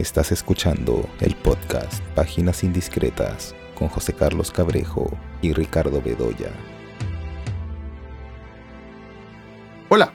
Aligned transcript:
Estás 0.00 0.32
escuchando 0.32 1.06
el 1.20 1.36
podcast 1.36 2.02
Páginas 2.14 2.64
Indiscretas 2.64 3.54
con 3.74 3.88
José 3.88 4.14
Carlos 4.14 4.50
Cabrejo 4.50 5.10
y 5.42 5.52
Ricardo 5.52 6.00
Bedoya. 6.00 6.50
Hola, 9.90 10.14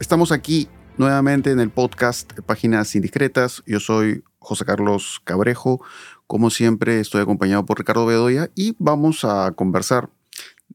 estamos 0.00 0.32
aquí 0.32 0.68
nuevamente 0.96 1.52
en 1.52 1.60
el 1.60 1.70
podcast 1.70 2.40
Páginas 2.40 2.96
Indiscretas. 2.96 3.62
Yo 3.66 3.78
soy 3.78 4.24
José 4.40 4.64
Carlos 4.64 5.20
Cabrejo. 5.22 5.80
Como 6.26 6.50
siempre, 6.50 6.98
estoy 6.98 7.22
acompañado 7.22 7.64
por 7.64 7.78
Ricardo 7.78 8.06
Bedoya 8.06 8.50
y 8.56 8.74
vamos 8.80 9.24
a 9.24 9.52
conversar 9.52 10.10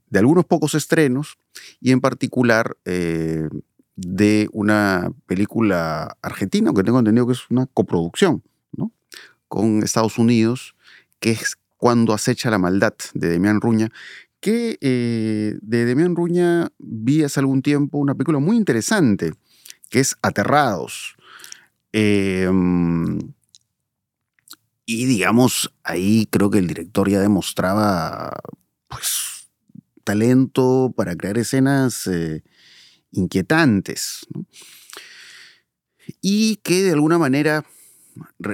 de 0.09 0.19
algunos 0.19 0.45
pocos 0.45 0.75
estrenos 0.75 1.37
y 1.81 1.91
en 1.91 1.99
particular 1.99 2.77
eh, 2.85 3.49
de 3.95 4.49
una 4.51 5.11
película 5.25 6.17
argentina, 6.21 6.73
que 6.73 6.83
tengo 6.83 6.99
entendido 6.99 7.27
que 7.27 7.33
es 7.33 7.49
una 7.49 7.65
coproducción 7.67 8.43
¿no? 8.71 8.91
con 9.47 9.83
Estados 9.83 10.17
Unidos, 10.17 10.75
que 11.19 11.31
es 11.31 11.57
Cuando 11.77 12.13
acecha 12.13 12.49
la 12.49 12.57
maldad 12.57 12.93
de 13.13 13.29
Demián 13.29 13.61
Ruña, 13.61 13.91
que 14.39 14.77
eh, 14.81 15.57
de 15.61 15.85
Demián 15.85 16.15
Ruña 16.15 16.69
vi 16.77 17.23
hace 17.23 17.39
algún 17.39 17.61
tiempo 17.61 17.97
una 17.97 18.15
película 18.15 18.39
muy 18.39 18.57
interesante, 18.57 19.33
que 19.89 19.99
es 19.99 20.17
Aterrados. 20.21 21.15
Em, 21.91 23.17
y 24.85 25.05
digamos, 25.05 25.73
ahí 25.83 26.27
creo 26.29 26.49
que 26.49 26.59
el 26.59 26.67
director 26.67 27.09
ya 27.09 27.19
demostraba, 27.19 28.37
pues, 28.87 29.49
talento 30.03 30.93
para 30.95 31.15
crear 31.15 31.37
escenas 31.37 32.05
eh, 32.07 32.43
inquietantes 33.15 34.27
y 36.21 36.57
que 36.57 36.83
de 36.83 36.91
alguna 36.91 37.17
manera 37.17 37.65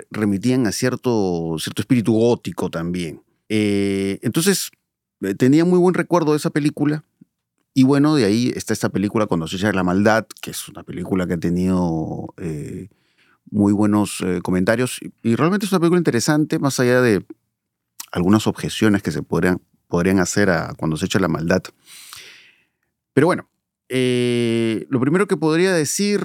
remitían 0.09 0.67
a 0.67 0.71
cierto, 0.71 1.55
cierto 1.59 1.81
espíritu 1.81 2.13
gótico 2.13 2.69
también. 2.69 3.21
Eh, 3.49 4.19
entonces, 4.21 4.71
eh, 5.21 5.35
tenía 5.35 5.65
muy 5.65 5.79
buen 5.79 5.93
recuerdo 5.93 6.31
de 6.31 6.37
esa 6.37 6.49
película. 6.49 7.03
Y 7.73 7.83
bueno, 7.83 8.15
de 8.15 8.25
ahí 8.25 8.51
está 8.53 8.73
esta 8.73 8.89
película 8.89 9.27
Cuando 9.27 9.47
se 9.47 9.55
echa 9.55 9.71
la 9.71 9.83
maldad, 9.83 10.25
que 10.41 10.51
es 10.51 10.67
una 10.67 10.83
película 10.83 11.25
que 11.25 11.33
ha 11.33 11.37
tenido 11.37 12.33
eh, 12.37 12.89
muy 13.49 13.73
buenos 13.73 14.23
comentarios. 14.43 14.99
Y, 15.23 15.35
realmente 15.35 15.65
es 15.65 15.71
una 15.71 15.79
película 15.79 15.99
interesante, 15.99 16.59
más 16.59 16.79
allá 16.79 17.01
de 17.01 17.25
algunas 18.11 18.47
objeciones 18.47 19.01
que 19.03 19.11
se 19.11 19.23
podrían, 19.23 19.61
podrían 19.87 20.19
hacer 20.19 20.49
a 20.49 20.73
Cuando 20.75 20.97
se 20.97 21.05
echa 21.05 21.19
la 21.19 21.27
maldad. 21.27 21.63
Pero 23.13 23.27
bueno, 23.27 23.50
eh, 23.93 24.87
lo 24.89 25.01
primero 25.01 25.27
que 25.27 25.35
podría 25.35 25.73
decir 25.73 26.21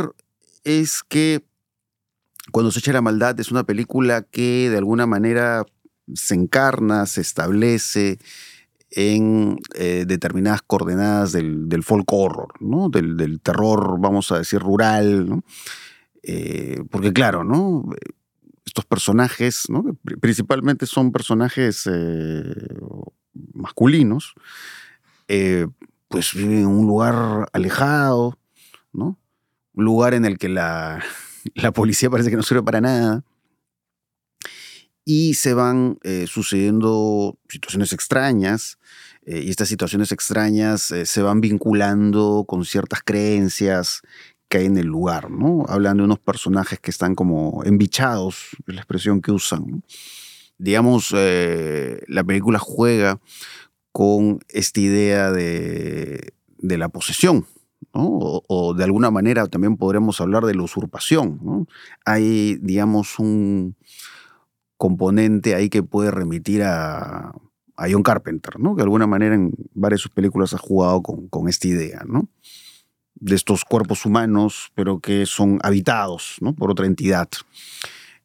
es 0.62 1.02
que 1.02 1.44
Cuando 2.52 2.70
se 2.70 2.78
echa 2.78 2.92
la 2.92 3.02
maldad 3.02 3.38
es 3.40 3.50
una 3.50 3.64
película 3.64 4.22
que 4.22 4.70
de 4.70 4.78
alguna 4.78 5.04
manera 5.04 5.66
se 6.14 6.36
encarna, 6.36 7.06
se 7.06 7.20
establece 7.20 8.20
en 8.90 9.58
eh, 9.74 10.04
determinadas 10.06 10.62
coordenadas 10.62 11.32
del, 11.32 11.82
folk 11.82 12.10
horror, 12.12 12.54
¿no? 12.60 12.88
Del, 12.88 13.40
terror, 13.40 13.96
vamos 13.98 14.30
a 14.30 14.38
decir, 14.38 14.60
rural, 14.60 15.42
eh, 16.22 16.84
porque 16.88 17.12
claro, 17.12 17.42
¿no? 17.42 17.84
Estos 18.64 18.84
personajes, 18.84 19.66
principalmente 20.20 20.86
son 20.86 21.10
personajes 21.10 21.90
masculinos, 23.54 24.34
pues 26.08 26.34
viven 26.34 26.58
en 26.58 26.66
un 26.66 26.86
lugar 26.86 27.48
alejado, 27.52 28.38
¿no? 28.92 29.18
Un 29.74 29.84
lugar 29.84 30.14
en 30.14 30.24
el 30.24 30.38
que 30.38 30.48
la, 30.48 31.02
policía 31.74 32.10
parece 32.10 32.30
que 32.30 32.36
no 32.36 32.42
sirve 32.42 32.62
para 32.62 32.80
nada. 32.80 33.24
Y 35.04 35.34
se 35.34 35.54
van 35.54 35.98
eh, 36.02 36.26
sucediendo 36.26 37.38
situaciones 37.48 37.92
extrañas, 37.92 38.78
eh, 39.24 39.42
y 39.44 39.50
estas 39.50 39.68
situaciones 39.68 40.10
extrañas 40.12 40.90
eh, 40.90 41.06
se 41.06 41.22
van 41.22 41.40
vinculando 41.40 42.44
con 42.46 42.64
ciertas 42.64 43.02
creencias 43.04 44.02
que 44.48 44.58
hay 44.58 44.66
en 44.66 44.78
el 44.78 44.86
lugar, 44.86 45.30
¿no? 45.30 45.64
Hablan 45.68 45.96
de 45.98 46.04
unos 46.04 46.18
personajes 46.20 46.78
que 46.78 46.90
están 46.90 47.14
como 47.14 47.62
embichados, 47.64 48.56
es 48.66 48.74
la 48.74 48.80
expresión 48.80 49.20
que 49.20 49.32
usan. 49.32 49.82
Digamos, 50.58 51.10
la 51.10 52.24
película 52.24 52.58
juega 52.58 53.20
con 53.96 54.40
esta 54.50 54.78
idea 54.78 55.32
de, 55.32 56.34
la 56.58 56.90
posesión, 56.90 57.46
o, 57.92 58.74
de 58.76 58.84
alguna 58.84 59.10
manera 59.10 59.46
también 59.46 59.78
podríamos 59.78 60.20
hablar 60.20 60.44
de 60.44 60.54
la 60.54 60.64
usurpación. 60.64 61.66
Hay, 62.04 62.56
digamos, 62.56 63.18
un 63.18 63.74
componente 64.76 65.54
ahí 65.54 65.70
que 65.70 65.82
puede 65.82 66.10
remitir 66.10 66.62
a, 66.62 67.32
John 67.90 68.02
Carpenter, 68.02 68.60
¿no? 68.60 68.74
que 68.74 68.80
de 68.80 68.82
alguna 68.82 69.06
manera 69.06 69.34
en 69.34 69.54
varias 69.72 70.00
de 70.00 70.02
sus 70.02 70.12
películas 70.12 70.52
ha 70.52 70.58
jugado 70.58 71.00
con, 71.00 71.48
esta 71.48 71.66
idea. 71.66 72.02
¿no? 72.06 72.28
de 73.14 73.34
estos 73.34 73.64
cuerpos 73.64 74.04
humanos, 74.04 74.72
pero 74.74 75.00
que 75.00 75.24
son 75.24 75.58
habitados 75.62 76.36
¿no? 76.42 76.54
por 76.54 76.70
otra 76.70 76.84
entidad. 76.84 77.30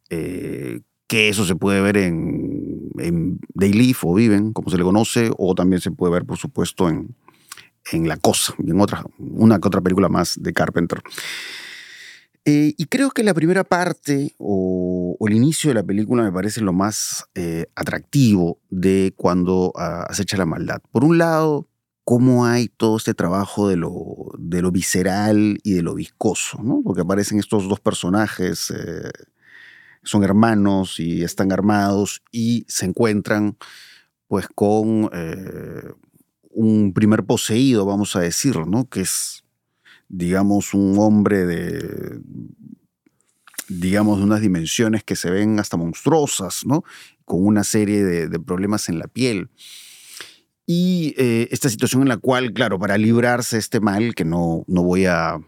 Eh, 0.10 0.82
que 1.12 1.28
eso 1.28 1.44
se 1.44 1.58
puede 1.58 1.82
ver 1.82 1.98
en, 1.98 2.90
en 2.98 3.38
Day 3.54 3.94
o 4.02 4.14
Viven, 4.14 4.54
como 4.54 4.70
se 4.70 4.78
le 4.78 4.84
conoce, 4.86 5.30
o 5.38 5.54
también 5.56 5.82
se 5.82 5.92
puede 5.92 6.14
ver, 6.14 6.26
por 6.26 6.38
supuesto, 6.38 6.88
en, 6.88 7.18
en 7.92 8.08
La 8.08 8.16
Cosa, 8.16 8.54
y 8.66 8.72
en 8.72 8.80
otra, 8.80 9.04
una 9.20 9.60
que 9.60 9.68
otra 9.68 9.82
película 9.82 10.08
más 10.08 10.42
de 10.42 10.54
Carpenter. 10.54 11.02
Eh, 12.46 12.76
y 12.78 12.86
creo 12.86 13.12
que 13.12 13.26
la 13.26 13.34
primera 13.34 13.66
parte 13.66 14.36
o, 14.38 15.18
el 15.28 15.34
inicio 15.34 15.70
de 15.70 15.74
la 15.74 15.84
película 15.84 16.24
me 16.24 16.32
parece 16.32 16.62
lo 16.62 16.72
más 16.72 17.26
eh, 17.36 17.66
atractivo 17.76 18.60
de 18.70 19.14
cuando 19.18 19.74
uh, 19.76 20.06
acecha 20.08 20.38
la 20.38 20.46
maldad. 20.46 20.82
Por 20.94 21.04
un 21.04 21.18
lado, 21.18 21.68
cómo 22.06 22.46
hay 22.46 22.70
todo 22.70 22.96
este 22.96 23.14
trabajo 23.14 23.68
de 23.68 23.76
lo, 23.76 24.32
de 24.38 24.62
lo 24.62 24.72
visceral 24.72 25.60
y 25.62 25.74
de 25.74 25.82
lo 25.82 25.94
viscoso, 25.94 26.64
¿no? 26.64 26.82
porque 26.86 27.02
aparecen 27.02 27.38
estos 27.38 27.68
dos 27.68 27.82
personajes. 27.82 28.72
Eh, 28.72 29.12
son 30.04 30.24
hermanos 30.24 31.00
y 31.00 31.24
están 31.24 31.52
armados 31.52 32.24
y 32.32 32.66
se 32.68 32.86
encuentran 32.86 33.58
pues 34.28 34.48
con 34.54 35.10
eh, 35.14 35.92
un 36.50 36.94
primer 36.94 37.24
poseído, 37.24 37.86
vamos 37.86 38.16
a 38.16 38.22
decir, 38.22 38.58
¿no? 38.66 38.88
Que 38.88 39.02
es, 39.02 39.44
digamos, 40.08 40.74
un 40.74 40.98
hombre 41.00 41.46
de, 41.46 42.20
digamos, 43.68 44.20
de 44.20 44.24
unas 44.26 44.42
dimensiones 44.42 45.04
que 45.04 45.16
se 45.16 45.30
ven 45.30 45.60
hasta 45.60 45.78
monstruosas, 45.78 46.66
¿no? 46.66 46.84
Con 47.26 47.46
una 47.46 47.64
serie 47.64 48.04
de, 48.04 48.40
problemas 48.40 48.90
en 48.90 49.00
la 49.00 49.08
piel. 49.08 49.50
Y 50.66 51.14
eh, 51.18 51.48
esta 51.52 51.70
situación 51.70 52.04
en 52.04 52.10
la 52.10 52.18
cual, 52.18 52.54
claro, 52.54 52.80
para 52.80 52.98
librarse 52.98 53.58
de 53.58 53.62
este 53.62 53.80
mal, 53.80 54.16
que 54.16 54.26
no, 54.26 54.64
no 54.68 54.84
voy 54.84 55.06
a 55.06 55.40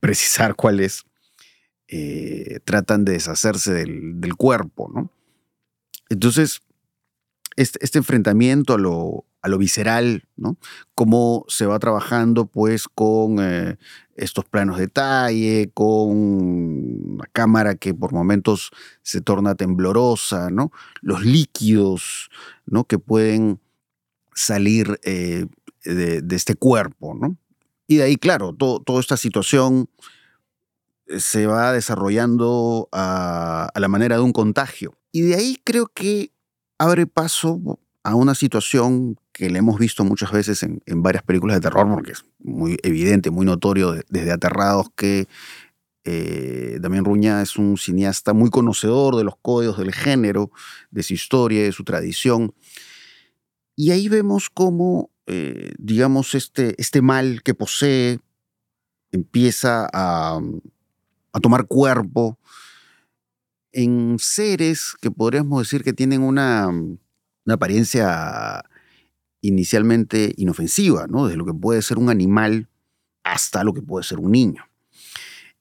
precisar 0.00 0.54
cuál 0.56 0.80
es, 0.80 1.04
eh, 1.92 2.60
tratan 2.64 3.04
de 3.04 3.12
deshacerse 3.12 3.72
del, 3.72 4.36
cuerpo, 4.36 4.88
¿no? 4.94 5.10
Entonces, 6.08 6.60
este, 7.56 7.80
este, 7.82 7.98
enfrentamiento 7.98 8.74
a 8.74 8.78
lo, 8.78 9.24
a 9.42 9.48
lo 9.48 9.58
visceral, 9.58 10.22
¿no? 10.36 10.56
Cómo 10.94 11.44
se 11.48 11.66
va 11.66 11.80
trabajando, 11.80 12.46
pues, 12.46 12.86
con 12.86 13.38
eh, 13.40 13.76
estos 14.14 14.44
planos 14.44 14.76
de 14.76 14.82
detalle, 14.82 15.72
con 15.74 16.10
una 17.14 17.26
cámara 17.32 17.74
que 17.74 17.92
por 17.92 18.12
momentos 18.12 18.70
se 19.02 19.20
torna 19.20 19.56
temblorosa, 19.56 20.48
¿no? 20.50 20.70
Los 21.00 21.24
líquidos, 21.24 22.30
¿no? 22.66 22.84
Que 22.84 23.00
pueden 23.00 23.58
salir 24.32 25.00
eh, 25.02 25.46
de, 25.82 26.36
este 26.36 26.54
cuerpo, 26.54 27.14
¿no? 27.14 27.36
Y 27.88 27.96
de 27.96 28.04
ahí, 28.04 28.16
claro, 28.16 28.54
toda 28.54 29.00
esta 29.00 29.16
situación 29.16 29.88
se 31.18 31.46
va 31.46 31.72
desarrollando 31.72 32.88
a, 32.92 33.70
la 33.74 33.88
manera 33.88 34.16
de 34.16 34.22
un 34.22 34.32
contagio. 34.32 34.96
Y 35.12 35.22
de 35.22 35.34
ahí 35.34 35.60
creo 35.64 35.86
que 35.86 36.32
abre 36.78 37.06
paso 37.06 37.60
a 38.02 38.14
una 38.14 38.34
situación 38.34 39.18
que 39.32 39.50
le 39.50 39.58
hemos 39.58 39.78
visto 39.78 40.04
muchas 40.04 40.32
veces 40.32 40.62
en, 40.62 40.80
varias 41.02 41.22
películas 41.22 41.56
de 41.56 41.60
terror, 41.62 41.88
porque 41.92 42.12
es 42.12 42.24
muy 42.38 42.78
evidente, 42.82 43.30
muy 43.30 43.46
notorio 43.46 43.94
desde 44.08 44.32
Aterrados 44.32 44.88
que 44.94 45.28
eh, 46.04 46.78
Damián 46.80 47.04
Ruña 47.04 47.42
es 47.42 47.56
un 47.56 47.76
cineasta 47.76 48.32
muy 48.32 48.50
conocedor 48.50 49.16
de 49.16 49.24
los 49.24 49.34
códigos 49.40 49.78
del 49.78 49.92
género, 49.92 50.50
de 50.90 51.02
su 51.02 51.14
historia, 51.14 51.62
de 51.62 51.72
su 51.72 51.84
tradición. 51.84 52.54
Y 53.76 53.90
ahí 53.90 54.08
vemos 54.08 54.50
cómo, 54.50 55.10
eh, 55.26 55.72
digamos, 55.78 56.34
este, 56.34 56.74
este 56.78 57.02
mal 57.02 57.42
que 57.42 57.54
posee 57.54 58.20
empieza 59.12 59.88
a, 59.92 60.40
a 61.32 61.40
tomar 61.40 61.66
cuerpo 61.66 62.38
en 63.72 64.16
seres 64.18 64.94
que 65.00 65.10
podríamos 65.10 65.62
decir 65.62 65.84
que 65.84 65.92
tienen 65.92 66.22
una, 66.22 66.68
una 66.68 67.54
apariencia 67.54 68.64
inicialmente 69.40 70.34
inofensiva, 70.36 71.06
¿no? 71.06 71.26
Desde 71.26 71.38
lo 71.38 71.46
que 71.46 71.54
puede 71.54 71.82
ser 71.82 71.98
un 71.98 72.10
animal 72.10 72.68
hasta 73.22 73.64
lo 73.64 73.72
que 73.72 73.82
puede 73.82 74.04
ser 74.04 74.18
un 74.18 74.32
niño. 74.32 74.64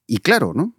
Y 0.07 0.18
claro, 0.18 0.54
¿no? 0.56 0.75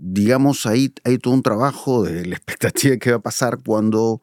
digamos, 0.00 0.64
ahí 0.64 0.92
hay 1.04 1.18
todo 1.18 1.34
un 1.34 1.42
trabajo 1.42 2.02
de 2.02 2.24
la 2.24 2.34
expectativa 2.34 2.96
qué 2.96 3.10
va 3.10 3.18
a 3.18 3.22
pasar 3.22 3.58
cuando, 3.64 4.22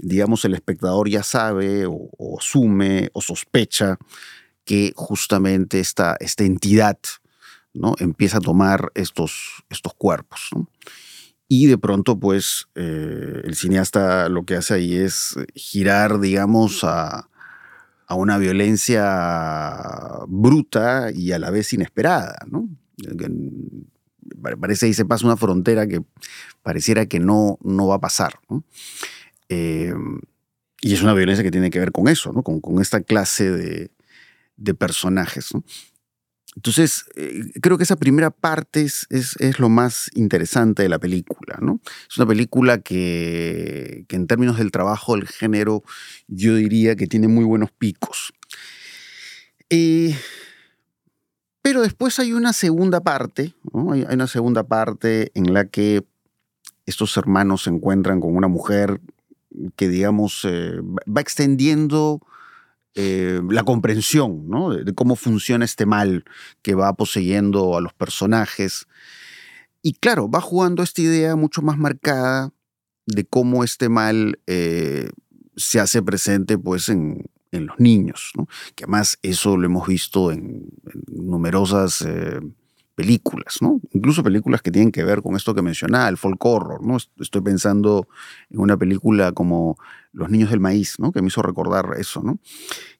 digamos, 0.00 0.44
el 0.44 0.54
espectador 0.54 1.08
ya 1.08 1.22
sabe 1.22 1.86
o, 1.86 2.10
asume 2.38 3.10
o 3.12 3.22
sospecha 3.22 3.96
que 4.64 4.92
justamente 4.96 5.78
esta, 5.78 6.16
esta 6.18 6.44
entidad 6.44 6.98
¿no? 7.74 7.94
empieza 7.98 8.38
a 8.38 8.40
tomar 8.40 8.90
estos, 8.94 9.64
estos 9.68 9.92
cuerpos. 9.94 10.50
Y 11.48 11.66
de 11.66 11.76
pronto, 11.76 12.18
pues, 12.18 12.68
eh, 12.74 13.42
el 13.44 13.54
cineasta 13.54 14.28
lo 14.28 14.44
que 14.44 14.56
hace 14.56 14.74
ahí 14.74 14.96
es 14.96 15.34
girar, 15.54 16.20
digamos, 16.20 16.84
a, 16.84 17.28
a 18.06 18.14
una 18.14 18.38
violencia 18.38 19.04
bruta 20.26 21.10
y 21.12 21.32
a 21.32 21.38
la 21.38 21.50
vez 21.50 21.72
inesperada, 21.72 22.38
¿no? 22.50 22.68
Parece 24.60 24.86
ahí 24.86 24.94
se 24.94 25.04
pasa 25.04 25.26
una 25.26 25.36
frontera 25.36 25.86
que 25.86 26.02
pareciera 26.62 27.06
que 27.06 27.20
no, 27.20 27.58
no 27.62 27.88
va 27.88 27.96
a 27.96 28.00
pasar. 28.00 28.40
Eh, 29.48 29.92
y 30.80 30.94
es 30.94 31.02
una 31.02 31.14
violencia 31.14 31.42
que 31.42 31.50
tiene 31.50 31.70
que 31.70 31.78
ver 31.78 31.92
con 31.92 32.08
eso, 32.08 32.32
¿no? 32.32 32.42
con, 32.42 32.60
con 32.60 32.80
esta 32.80 33.00
clase 33.02 33.50
de, 33.50 33.90
de 34.56 34.74
personajes. 34.74 35.50
Entonces, 36.56 37.04
eh, 37.16 37.42
creo 37.60 37.76
que 37.76 37.84
esa 37.84 37.96
primera 37.96 38.30
parte 38.30 38.82
es, 38.82 39.06
es, 39.10 39.58
lo 39.58 39.68
más 39.68 40.10
interesante 40.14 40.82
de 40.82 40.88
la 40.88 40.98
película, 40.98 41.58
¿no? 41.60 41.80
Es 42.08 42.16
una 42.16 42.26
película 42.26 42.78
que, 42.78 44.06
en 44.08 44.26
términos 44.26 44.58
del 44.58 44.70
trabajo 44.70 45.16
del 45.16 45.26
género, 45.26 45.82
yo 46.28 46.54
diría 46.54 46.94
que 46.94 47.06
tiene 47.06 47.26
muy 47.26 47.44
buenos 47.44 47.72
picos. 47.72 48.32
Eh, 49.68 50.16
pero 51.60 51.82
después 51.82 52.18
hay 52.20 52.32
una 52.32 52.52
segunda 52.52 53.00
parte, 53.00 53.54
hay, 53.90 54.02
una 54.02 54.28
segunda 54.28 54.62
parte 54.62 55.32
en 55.34 55.52
la 55.52 55.66
que 55.66 56.04
estos 56.86 57.16
hermanos 57.16 57.64
se 57.64 57.70
encuentran 57.70 58.20
con 58.20 58.36
una 58.36 58.48
mujer 58.48 59.00
que, 59.74 59.88
digamos, 59.88 60.44
eh, 60.44 60.80
va 60.82 61.20
extendiendo 61.20 62.20
eh, 62.94 63.40
la 63.50 63.64
comprensión 63.64 64.48
de, 64.84 64.94
cómo 64.94 65.16
funciona 65.16 65.64
este 65.64 65.84
mal 65.84 66.24
que 66.62 66.74
va 66.74 66.92
poseyendo 66.94 67.76
a 67.76 67.80
los 67.80 67.92
personajes. 67.92 68.86
Y 69.82 69.94
claro, 69.94 70.30
va 70.30 70.40
jugando 70.40 70.82
esta 70.82 71.02
idea 71.02 71.34
mucho 71.34 71.60
más 71.60 71.76
marcada 71.76 72.52
de 73.06 73.24
cómo 73.24 73.64
este 73.64 73.88
mal 73.88 74.38
eh, 74.46 75.10
se 75.56 75.80
hace 75.80 76.02
presente 76.02 76.56
pues, 76.56 76.88
en, 76.88 77.28
los 77.52 77.78
niños, 77.78 78.32
que 78.74 78.82
además 78.82 79.16
eso 79.22 79.56
lo 79.56 79.66
hemos 79.66 79.86
visto 79.86 80.32
en, 80.32 80.70
numerosas 81.06 82.02
eh, 82.02 82.40
películas, 82.94 83.56
¿no? 83.60 83.80
incluso 83.92 84.22
películas 84.22 84.62
que 84.62 84.70
tienen 84.70 84.92
que 84.92 85.04
ver 85.04 85.20
con 85.20 85.34
esto 85.36 85.54
que 85.54 85.62
mencionaba, 85.62 86.08
el 86.08 86.16
folk 86.16 86.44
horror. 86.44 86.84
¿no? 86.84 86.96
Estoy 86.96 87.42
pensando 87.42 88.08
en 88.50 88.60
una 88.60 88.76
película 88.76 89.32
como 89.32 89.76
Los 90.12 90.30
Niños 90.30 90.50
del 90.50 90.60
Maíz, 90.60 90.98
¿no? 90.98 91.12
que 91.12 91.20
me 91.20 91.28
hizo 91.28 91.42
recordar 91.42 91.86
eso. 91.98 92.22
¿no? 92.22 92.38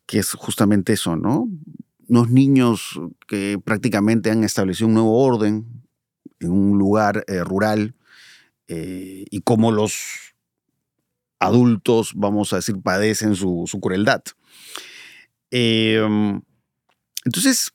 que 0.06 0.18
es 0.18 0.32
justamente 0.32 0.92
eso, 0.92 1.16
¿no? 1.16 1.48
Unos 2.08 2.30
niños 2.30 3.00
que 3.26 3.58
prácticamente 3.62 4.30
han 4.30 4.44
establecido 4.44 4.88
un 4.88 4.94
nuevo 4.94 5.22
orden 5.22 5.84
en 6.40 6.50
un 6.50 6.78
lugar 6.78 7.24
eh, 7.26 7.42
rural 7.42 7.94
eh, 8.68 9.24
y 9.30 9.40
cómo 9.40 9.72
los 9.72 10.34
adultos, 11.38 12.12
vamos 12.14 12.52
a 12.52 12.56
decir, 12.56 12.80
padecen 12.82 13.34
su, 13.34 13.66
crueldad. 13.80 14.22
Em, 15.50 16.42
entonces, 17.24 17.72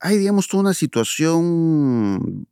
hay, 0.00 0.18
digamos, 0.18 0.48
toda 0.48 0.62
una 0.62 0.74
situación, 0.74 2.46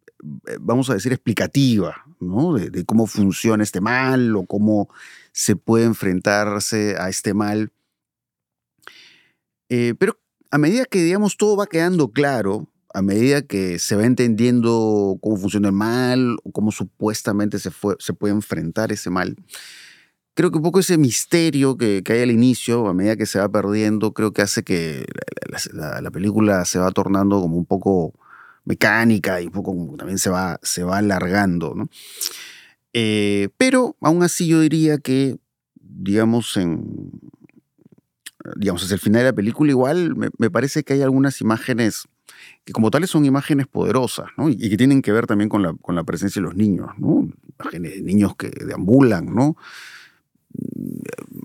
eh, 0.46 0.56
vamos 0.60 0.90
a 0.90 0.94
decir, 0.94 1.12
explicativa, 1.12 2.04
¿no? 2.20 2.54
De, 2.54 2.84
cómo 2.84 3.06
funciona 3.06 3.62
este 3.62 3.81
mal 3.81 4.34
o 4.37 4.46
cómo 4.46 4.88
se 5.32 5.56
puede 5.56 5.84
enfrentarse 5.84 6.96
a 6.98 7.08
este 7.08 7.34
mal 7.34 7.72
eh, 9.69 9.94
pero 9.98 10.19
a 10.50 10.58
medida 10.58 10.84
que, 10.84 11.02
digamos, 11.02 11.37
todo 11.37 11.56
va 11.56 11.66
quedando 11.66 12.12
claro, 12.12 12.69
a 12.94 13.02
medida 13.02 13.43
que 13.43 13.78
se 13.78 13.96
va 13.96 14.04
entendiendo 14.04 15.19
cómo 15.20 15.37
funciona 15.37 15.69
el 15.69 15.75
mal 15.75 16.37
o 16.44 16.52
cómo 16.52 16.72
supuestamente 16.72 17.58
se 17.58 17.70
puede 18.14 18.34
enfrentar 18.34 18.93
ese 18.93 19.10
mal, 19.10 19.37
creo 20.37 20.50
que 20.50 20.59
un 20.59 20.62
poco 20.62 20.81
ese 20.81 20.99
misterio 20.99 21.79
que, 21.79 22.05
hay 22.06 22.21
al 22.21 22.31
inicio, 22.31 22.87
a 22.88 22.94
medida 22.94 23.17
que 23.17 23.25
se 23.25 23.38
va 23.38 23.49
perdiendo, 23.49 24.12
creo 24.12 24.33
que 24.35 24.43
hace 24.43 24.62
que 24.62 25.06
la, 25.73 26.11
película 26.11 26.65
se 26.67 26.79
va 26.79 26.91
tornando 26.91 27.41
como 27.41 27.56
un 27.56 27.65
poco 27.65 28.12
mecánica 28.67 29.41
y 29.41 29.47
un 29.47 29.53
poco 29.53 29.97
también 29.97 30.19
se 30.19 30.29
va, 30.29 30.61
se 30.62 30.83
va 30.85 30.99
alargando. 30.99 31.75
¿no? 31.75 31.88
Eh, 32.93 33.49
pero 33.56 33.97
aún 34.03 34.23
así 34.23 34.47
yo 34.47 34.61
diría 34.61 34.99
que, 34.99 35.38
digamos, 35.81 36.59
en, 36.59 37.11
digamos, 38.56 38.85
hacia 38.85 38.94
el 38.94 39.00
final 39.00 39.23
de 39.23 39.31
la 39.31 39.35
película, 39.35 39.71
igual 39.71 40.17
me, 40.17 40.50
parece 40.50 40.85
que 40.85 40.93
hay 40.93 41.03
algunas 41.03 41.41
imágenes 41.41 42.09
que 42.67 42.75
como 42.75 42.91
tales 42.91 43.09
son 43.09 43.25
imágenes 43.25 43.67
poderosas, 43.69 44.27
¿no? 44.37 44.50
Y, 44.50 44.56
que 44.59 44.77
tienen 44.77 45.00
que 45.00 45.12
ver 45.12 45.27
también 45.27 45.49
con 45.49 45.62
la, 45.62 45.73
con 45.73 45.94
la 45.94 46.05
presencia 46.05 46.43
de 46.43 46.49
los 46.49 46.56
niños, 46.56 46.91
¿no? 46.99 47.27
Imágenes 47.59 47.94
de 47.94 48.03
niños 48.03 48.37
que 48.37 48.50
deambulan, 48.50 49.35
¿no? 49.35 49.56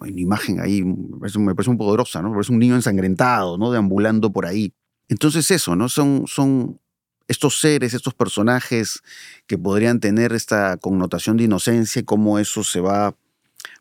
Hay 0.01 0.11
una 0.11 0.21
imagen 0.21 0.59
ahí, 0.59 0.83
me 0.83 1.19
parece, 1.19 1.39
parece 1.39 1.69
muy 1.69 1.77
poderosa, 1.77 2.21
¿no? 2.21 2.31
Parece 2.31 2.51
un 2.51 2.59
niño 2.59 2.75
ensangrentado, 2.75 3.57
¿no? 3.57 3.71
Deambulando 3.71 4.31
por 4.31 4.45
ahí. 4.45 4.73
Entonces 5.07 5.51
eso, 5.51 5.75
¿no? 5.75 5.89
Son, 5.89 6.25
son 6.27 6.79
estos 7.27 7.59
seres, 7.59 7.93
estos 7.93 8.13
personajes 8.13 9.01
que 9.47 9.57
podrían 9.57 9.99
tener 9.99 10.33
esta 10.33 10.77
connotación 10.77 11.37
de 11.37 11.45
inocencia 11.45 12.01
y 12.01 12.05
cómo 12.05 12.39
eso 12.39 12.63
se 12.63 12.79
va 12.79 13.15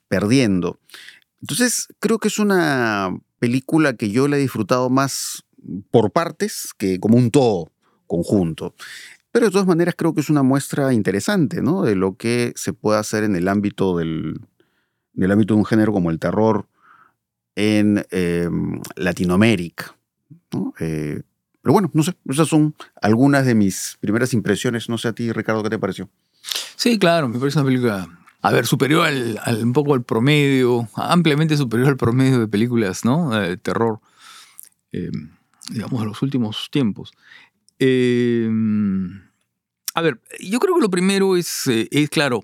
perdiendo. 0.08 0.78
Entonces, 1.40 1.88
creo 2.00 2.18
que 2.18 2.28
es 2.28 2.38
una 2.38 3.10
película 3.38 3.94
que 3.94 4.10
yo 4.10 4.28
la 4.28 4.36
he 4.36 4.40
disfrutado 4.40 4.90
más 4.90 5.44
por 5.90 6.10
partes 6.10 6.70
que 6.76 7.00
como 7.00 7.16
un 7.16 7.30
todo 7.30 7.72
conjunto. 8.06 8.74
Pero 9.32 9.46
de 9.46 9.52
todas 9.52 9.66
maneras 9.66 9.94
creo 9.96 10.14
que 10.14 10.20
es 10.20 10.30
una 10.30 10.42
muestra 10.42 10.92
interesante, 10.92 11.62
¿no? 11.62 11.82
De 11.82 11.94
lo 11.94 12.16
que 12.16 12.52
se 12.56 12.72
puede 12.72 12.98
hacer 12.98 13.24
en 13.24 13.36
el 13.36 13.48
ámbito 13.48 13.96
del, 13.96 14.40
ámbito 15.30 15.54
de 15.54 15.58
un 15.58 15.66
género 15.66 15.92
como 15.92 16.10
el 16.10 16.18
terror 16.18 16.66
en 17.54 18.04
em, 18.10 18.80
Latinoamérica. 18.96 19.96
Eh, 20.78 21.22
pero 21.62 21.72
bueno, 21.72 21.90
no 21.92 22.02
sé, 22.02 22.14
esas 22.28 22.48
son 22.48 22.74
algunas 23.00 23.44
de 23.44 23.54
mis 23.54 23.98
primeras 24.00 24.32
impresiones. 24.32 24.88
No 24.88 24.98
sé 24.98 25.08
a 25.08 25.12
ti, 25.12 25.32
Ricardo, 25.32 25.62
¿qué 25.62 25.70
te 25.70 25.78
pareció? 25.78 26.08
Sí, 26.76 26.98
claro, 26.98 27.28
me 27.28 27.38
parece 27.38 27.58
una 27.58 27.66
película 27.66 28.08
a 28.42 28.50
ver, 28.52 28.66
superior 28.66 29.06
al, 29.06 29.38
un 29.62 29.72
poco 29.72 29.94
al 29.94 30.02
promedio, 30.02 30.88
ampliamente 30.94 31.56
superior 31.56 31.88
al 31.88 31.96
promedio 31.96 32.40
de 32.40 32.48
películas, 32.48 33.04
¿no? 33.04 33.30
De 33.30 33.58
terror, 33.58 34.00
eh, 34.92 35.10
digamos, 35.68 36.00
de 36.00 36.06
los 36.06 36.22
últimos 36.22 36.68
tiempos. 36.70 37.12
Eh, 37.78 38.48
a 39.94 40.00
ver, 40.00 40.20
yo 40.40 40.58
creo 40.58 40.74
que 40.74 40.80
lo 40.80 40.90
primero 40.90 41.36
es, 41.36 41.66
eh, 41.66 41.88
es, 41.90 42.08
claro, 42.08 42.42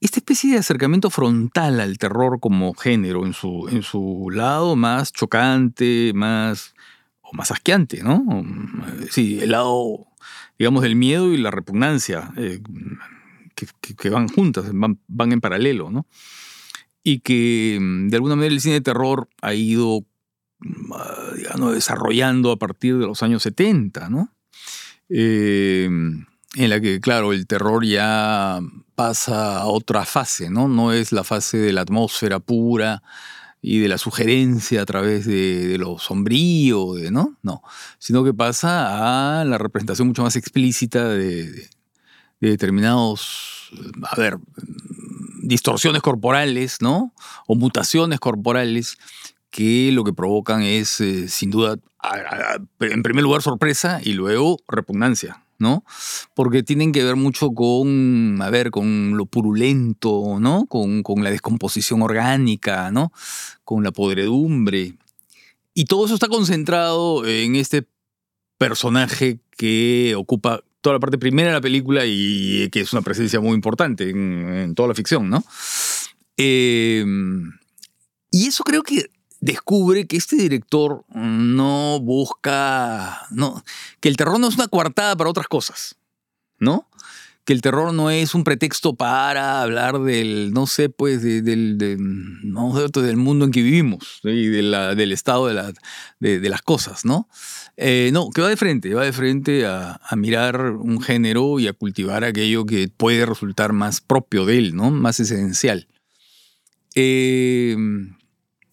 esta 0.00 0.20
especie 0.20 0.52
de 0.52 0.58
acercamiento 0.58 1.10
frontal 1.10 1.80
al 1.80 1.98
terror 1.98 2.38
como 2.40 2.74
género, 2.74 3.26
en 3.26 3.32
su, 3.32 3.68
en 3.68 3.82
su 3.82 4.30
lado 4.32 4.76
más 4.76 5.12
chocante, 5.12 6.12
más, 6.14 6.74
o 7.20 7.34
más 7.34 7.50
asqueante, 7.50 8.02
¿no? 8.02 8.24
Sí, 9.10 9.40
el 9.40 9.50
lado, 9.50 10.06
digamos, 10.58 10.82
del 10.82 10.94
miedo 10.94 11.32
y 11.32 11.36
la 11.36 11.50
repugnancia 11.50 12.32
que, 13.96 14.10
van 14.10 14.28
juntas, 14.28 14.66
van, 14.72 15.32
en 15.32 15.40
paralelo, 15.40 15.90
¿no? 15.90 16.06
Y 17.02 17.20
que 17.20 17.78
de 17.80 18.16
alguna 18.16 18.36
manera 18.36 18.54
el 18.54 18.60
cine 18.60 18.74
de 18.74 18.80
terror 18.82 19.28
ha 19.42 19.54
ido, 19.54 20.04
digamos, 21.36 21.74
desarrollando 21.74 22.52
a 22.52 22.58
partir 22.58 22.98
de 22.98 23.06
los 23.06 23.22
años 23.24 23.42
70, 23.42 24.10
¿no? 24.10 24.32
Eh, 25.08 25.88
en 26.54 26.70
la 26.70 26.80
que, 26.80 27.00
claro, 27.00 27.32
el 27.32 27.46
terror 27.46 27.84
ya 27.84 28.60
pasa 28.94 29.60
a 29.60 29.66
otra 29.66 30.04
fase, 30.04 30.50
¿no? 30.50 30.68
No 30.68 30.92
es 30.92 31.12
la 31.12 31.24
fase 31.24 31.58
de 31.58 31.72
la 31.72 31.82
atmósfera 31.82 32.40
pura 32.40 33.02
y 33.60 33.80
de 33.80 33.88
la 33.88 33.98
sugerencia 33.98 34.82
a 34.82 34.86
través 34.86 35.26
de, 35.26 35.76
lo 35.78 35.98
sombrío, 35.98 36.94
¿no? 37.10 37.36
No, 37.42 37.62
sino 37.98 38.24
que 38.24 38.32
pasa 38.32 39.40
a 39.40 39.44
la 39.44 39.58
representación 39.58 40.08
mucho 40.08 40.22
más 40.22 40.36
explícita 40.36 41.08
de, 41.08 41.68
de 42.40 42.50
determinados, 42.50 43.70
a 44.02 44.16
ver, 44.16 44.38
distorsiones 45.42 46.02
corporales, 46.02 46.78
¿no? 46.80 47.12
O 47.46 47.54
mutaciones 47.54 48.20
corporales 48.20 48.98
que 49.50 49.90
lo 49.92 50.04
que 50.04 50.12
provocan 50.12 50.62
es, 50.62 51.00
eh, 51.00 51.28
sin 51.28 51.50
duda, 51.50 51.76
en 52.80 53.02
primer 53.02 53.22
lugar 53.22 53.42
sorpresa 53.42 54.00
y 54.02 54.12
luego 54.12 54.58
repugnancia, 54.68 55.42
¿no? 55.58 55.84
Porque 56.34 56.62
tienen 56.62 56.92
que 56.92 57.04
ver 57.04 57.16
mucho 57.16 57.50
con, 57.50 58.38
a 58.40 58.50
ver, 58.50 58.70
con 58.70 59.16
lo 59.16 59.26
purulento, 59.26 60.38
¿no? 60.40 60.66
Con, 60.66 61.02
con 61.02 61.24
la 61.24 61.30
descomposición 61.30 62.02
orgánica, 62.02 62.90
¿no? 62.90 63.12
Con 63.64 63.82
la 63.84 63.90
podredumbre. 63.90 64.94
Y 65.74 65.84
todo 65.84 66.06
eso 66.06 66.14
está 66.14 66.28
concentrado 66.28 67.26
en 67.26 67.56
este 67.56 67.86
personaje 68.58 69.40
que 69.56 70.14
ocupa 70.16 70.62
toda 70.80 70.94
la 70.94 71.00
parte 71.00 71.18
primera 71.18 71.48
de 71.48 71.54
la 71.54 71.60
película 71.60 72.02
y 72.06 72.68
que 72.70 72.80
es 72.80 72.92
una 72.92 73.02
presencia 73.02 73.40
muy 73.40 73.54
importante 73.54 74.10
en, 74.10 74.74
toda 74.74 74.88
la 74.88 74.94
ficción, 74.94 75.28
¿no? 75.28 75.44
Eh, 76.36 77.04
y 78.30 78.46
eso 78.46 78.62
creo 78.62 78.82
que 78.82 79.10
descubre 79.40 80.06
que 80.06 80.16
este 80.16 80.36
director 80.36 81.04
no 81.14 82.00
busca, 82.00 83.26
no, 83.30 83.62
que 84.00 84.08
el 84.08 84.16
terror 84.16 84.38
no 84.40 84.48
es 84.48 84.54
una 84.56 84.68
coartada 84.68 85.16
para 85.16 85.30
otras 85.30 85.48
cosas, 85.48 85.96
¿no? 86.58 86.88
Que 87.44 87.54
el 87.54 87.62
terror 87.62 87.94
no 87.94 88.10
es 88.10 88.34
un 88.34 88.44
pretexto 88.44 88.94
para 88.94 89.62
hablar 89.62 90.00
del, 90.00 90.52
no 90.52 90.66
sé, 90.66 90.90
pues, 90.90 91.22
de- 91.22 91.40
del, 91.40 91.78
de- 91.78 91.96
no 91.98 92.74
del 92.90 93.16
mundo 93.16 93.46
en 93.46 93.52
que 93.52 93.62
vivimos 93.62 94.20
y 94.22 94.48
de 94.48 94.60
la- 94.62 94.94
del 94.94 95.12
estado 95.12 95.46
de 95.46 96.48
las 96.50 96.60
cosas, 96.62 97.06
¿no? 97.06 97.26
Eh, 97.78 98.10
no, 98.12 98.28
que 98.30 98.42
va 98.42 98.48
de 98.48 98.56
frente, 98.58 98.92
va 98.92 99.04
de 99.04 99.12
frente 99.14 99.64
a, 99.64 100.00
a 100.04 100.16
mirar 100.16 100.72
un 100.72 101.00
género 101.00 101.58
y 101.60 101.68
a 101.68 101.72
cultivar 101.72 102.22
aquello 102.24 102.66
que 102.66 102.88
puede 102.88 103.24
resultar 103.24 103.72
más 103.72 104.00
propio 104.02 104.44
de 104.44 104.58
él, 104.58 104.76
¿no? 104.76 104.90
Más 104.90 105.18
esencial. 105.20 105.86
Eh, 106.94 107.76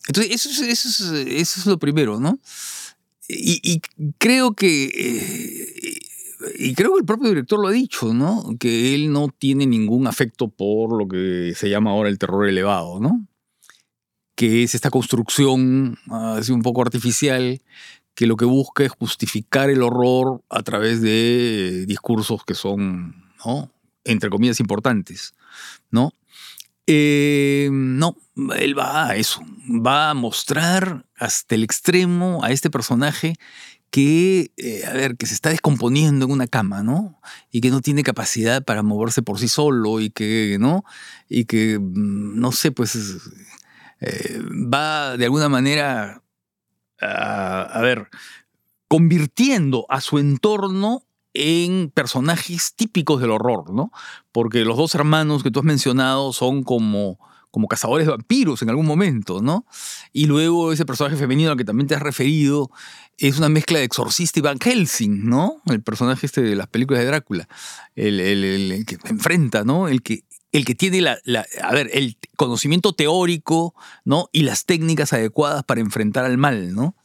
entonces, 0.07 0.33
eso 0.33 0.49
es, 0.49 0.79
eso, 0.99 1.15
es, 1.17 1.65
lo 1.65 1.79
primero, 1.79 2.19
¿no? 2.19 2.39
Y, 3.27 3.81
creo 4.19 4.53
que. 4.53 4.85
eh, 4.85 5.99
y 6.59 6.75
creo 6.75 6.93
que 6.93 6.99
el 6.99 7.05
propio 7.05 7.29
director 7.29 7.59
lo 7.59 7.69
ha 7.69 7.71
dicho, 7.71 8.13
¿no? 8.13 8.55
Que 8.59 8.93
él 8.93 9.11
no 9.11 9.29
tiene 9.29 9.65
ningún 9.65 10.05
afecto 10.05 10.49
por 10.49 10.97
lo 10.97 11.07
que 11.07 11.53
se 11.55 11.69
llama 11.69 11.91
ahora 11.91 12.09
el 12.09 12.19
terror 12.19 12.47
elevado, 12.47 12.99
¿no? 12.99 13.25
Que 14.35 14.63
es 14.63 14.75
esta 14.75 14.89
construcción 14.89 15.97
así 16.09 16.51
un 16.51 16.61
poco 16.61 16.81
artificial 16.81 17.61
que 18.13 18.27
lo 18.27 18.37
que 18.37 18.45
busca 18.45 18.83
es 18.83 18.91
justificar 18.91 19.69
el 19.69 19.81
horror 19.81 20.41
a 20.49 20.61
través 20.61 21.01
de 21.01 21.85
discursos 21.87 22.43
que 22.45 22.53
son, 22.53 23.15
¿no? 23.45 23.71
Entre 24.03 24.29
comillas, 24.29 24.59
importantes, 24.59 25.33
¿no? 25.89 26.13
Eh, 26.87 27.69
no, 27.71 28.15
él 28.57 28.77
va 28.77 29.09
a 29.09 29.15
eso, 29.15 29.41
va 29.67 30.11
a 30.11 30.13
mostrar 30.13 31.05
hasta 31.17 31.55
el 31.55 31.63
extremo 31.63 32.43
a 32.43 32.51
este 32.51 32.69
personaje 32.69 33.35
que, 33.89 34.51
eh, 34.57 34.83
a 34.85 34.93
ver, 34.93 35.17
que 35.17 35.25
se 35.25 35.33
está 35.33 35.49
descomponiendo 35.49 36.25
en 36.25 36.31
una 36.31 36.47
cama, 36.47 36.83
¿no? 36.83 37.19
Y 37.51 37.61
que 37.61 37.71
no 37.71 37.81
tiene 37.81 38.03
capacidad 38.03 38.63
para 38.63 38.83
moverse 38.83 39.21
por 39.21 39.39
sí 39.39 39.47
solo 39.47 39.99
y 40.01 40.09
que, 40.11 40.57
¿no? 40.59 40.83
Y 41.29 41.45
que, 41.45 41.79
mm, 41.79 42.39
no 42.39 42.51
sé, 42.51 42.71
pues, 42.71 42.95
eh, 44.01 44.41
va 44.43 45.17
de 45.17 45.25
alguna 45.25 45.49
manera, 45.49 46.21
a, 47.01 47.61
a 47.63 47.81
ver, 47.81 48.09
convirtiendo 48.87 49.85
a 49.89 50.01
su 50.01 50.19
entorno 50.19 51.04
en 51.35 51.91
personajes 51.93 52.73
típicos 52.75 53.21
del 53.21 53.31
horror, 53.31 53.71
¿no? 53.73 53.91
Porque 54.31 54.65
los 54.65 54.77
dos 54.77 54.95
hermanos 54.95 55.43
que 55.43 55.51
tú 55.51 55.59
has 55.59 55.65
mencionado 55.65 56.33
son 56.33 56.63
como, 56.63 57.19
como 57.51 57.67
cazadores 57.67 58.07
de 58.07 58.11
vampiros 58.11 58.61
en 58.61 58.69
algún 58.69 58.85
momento, 58.85 59.41
¿no? 59.41 59.65
Y 60.13 60.25
luego 60.25 60.71
ese 60.71 60.85
personaje 60.85 61.17
femenino 61.17 61.51
al 61.51 61.57
que 61.57 61.65
también 61.65 61.87
te 61.87 61.95
has 61.95 62.01
referido 62.01 62.71
es 63.17 63.37
una 63.37 63.49
mezcla 63.49 63.79
de 63.79 63.85
exorcista 63.85 64.39
y 64.39 64.41
Van 64.43 64.59
Helsing, 64.59 65.29
¿no? 65.29 65.61
El 65.67 65.81
personaje 65.83 66.25
este 66.25 66.41
de 66.41 66.55
las 66.55 66.67
películas 66.67 67.01
de 67.01 67.07
Drácula, 67.07 67.47
el, 67.95 68.19
el- 68.19 68.85
que 68.85 68.97
enfrenta, 69.05 69.63
¿no? 69.63 69.87
El 69.87 70.01
que, 70.01 70.23
el 70.51 70.63
que 70.65 70.75
tiene 70.75 71.01
la- 71.01 71.17
a 71.63 71.71
ver, 71.73 71.89
el 71.93 72.17
conocimiento 72.37 72.93
teórico, 72.93 73.73
¿no? 74.03 74.29
Y 74.33 74.43
las 74.43 74.65
técnicas 74.65 75.13
adecuadas 75.13 75.63
para 75.63 75.81
enfrentar 75.81 76.25
al 76.25 76.37
mal, 76.37 76.73
¿no? 76.73 76.95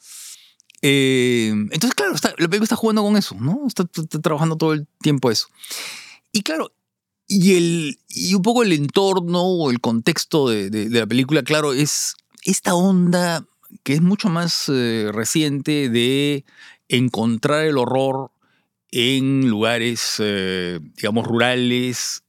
Eh, 0.83 1.49
entonces, 1.49 1.95
claro, 1.95 2.15
la 2.39 2.49
película 2.49 2.65
está 2.65 2.77
jugando 2.77 3.03
con 3.03 3.17
eso, 3.17 3.35
¿no? 3.39 3.67
Está, 3.67 3.85
trabajando 3.85 4.57
todo 4.57 4.73
el 4.73 4.87
tiempo 5.01 5.31
eso. 5.31 5.49
Y 6.33 6.43
claro, 6.43 6.73
y, 7.27 7.57
el, 7.57 7.99
y 8.09 8.35
un 8.35 8.43
poco 8.43 8.63
el 8.63 8.73
entorno 8.73 9.43
o 9.43 9.71
el 9.71 9.81
contexto 9.81 10.49
de 10.49 10.89
la 10.91 11.07
película, 11.07 11.43
claro, 11.43 11.73
es 11.73 12.15
esta 12.45 12.75
onda 12.75 13.45
que 13.83 13.95
es 13.95 14.03
mucho 14.03 14.29
más 14.29 14.69
eh, 14.69 15.11
reciente 15.13 15.89
de 15.89 16.45
encontrar 16.89 17.65
el 17.65 17.79
horror 17.79 18.33
en 18.91 19.49
lugares, 19.49 20.17
eh, 20.19 20.81
digamos, 20.97 21.27
rurales, 21.27 22.25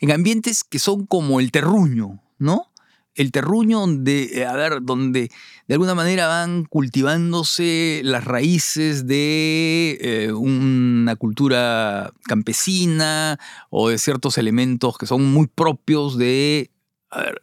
en 0.00 0.10
ambientes 0.10 0.64
que 0.64 0.78
son 0.78 1.06
como 1.06 1.40
el 1.40 1.52
terruño, 1.52 2.22
¿no? 2.38 2.72
El 3.14 3.30
terruño 3.32 3.80
donde, 3.80 4.24
eh, 4.40 4.44
a 4.46 4.54
ver, 4.54 4.78
donde 4.82 5.30
de 5.68 5.74
alguna 5.74 5.94
manera 5.94 6.26
van 6.26 6.64
cultivándose 6.64 8.00
las 8.04 8.24
raíces 8.24 9.06
de 9.06 9.98
eh, 10.00 10.32
una 10.32 11.16
cultura 11.16 12.12
campesina 12.24 13.38
o 13.70 13.88
de 13.88 13.98
ciertos 13.98 14.36
elementos 14.38 14.98
que 14.98 15.06
son 15.06 15.32
muy 15.32 15.46
propios 15.46 16.18
de, 16.18 16.70
a 17.10 17.20
ver, 17.22 17.40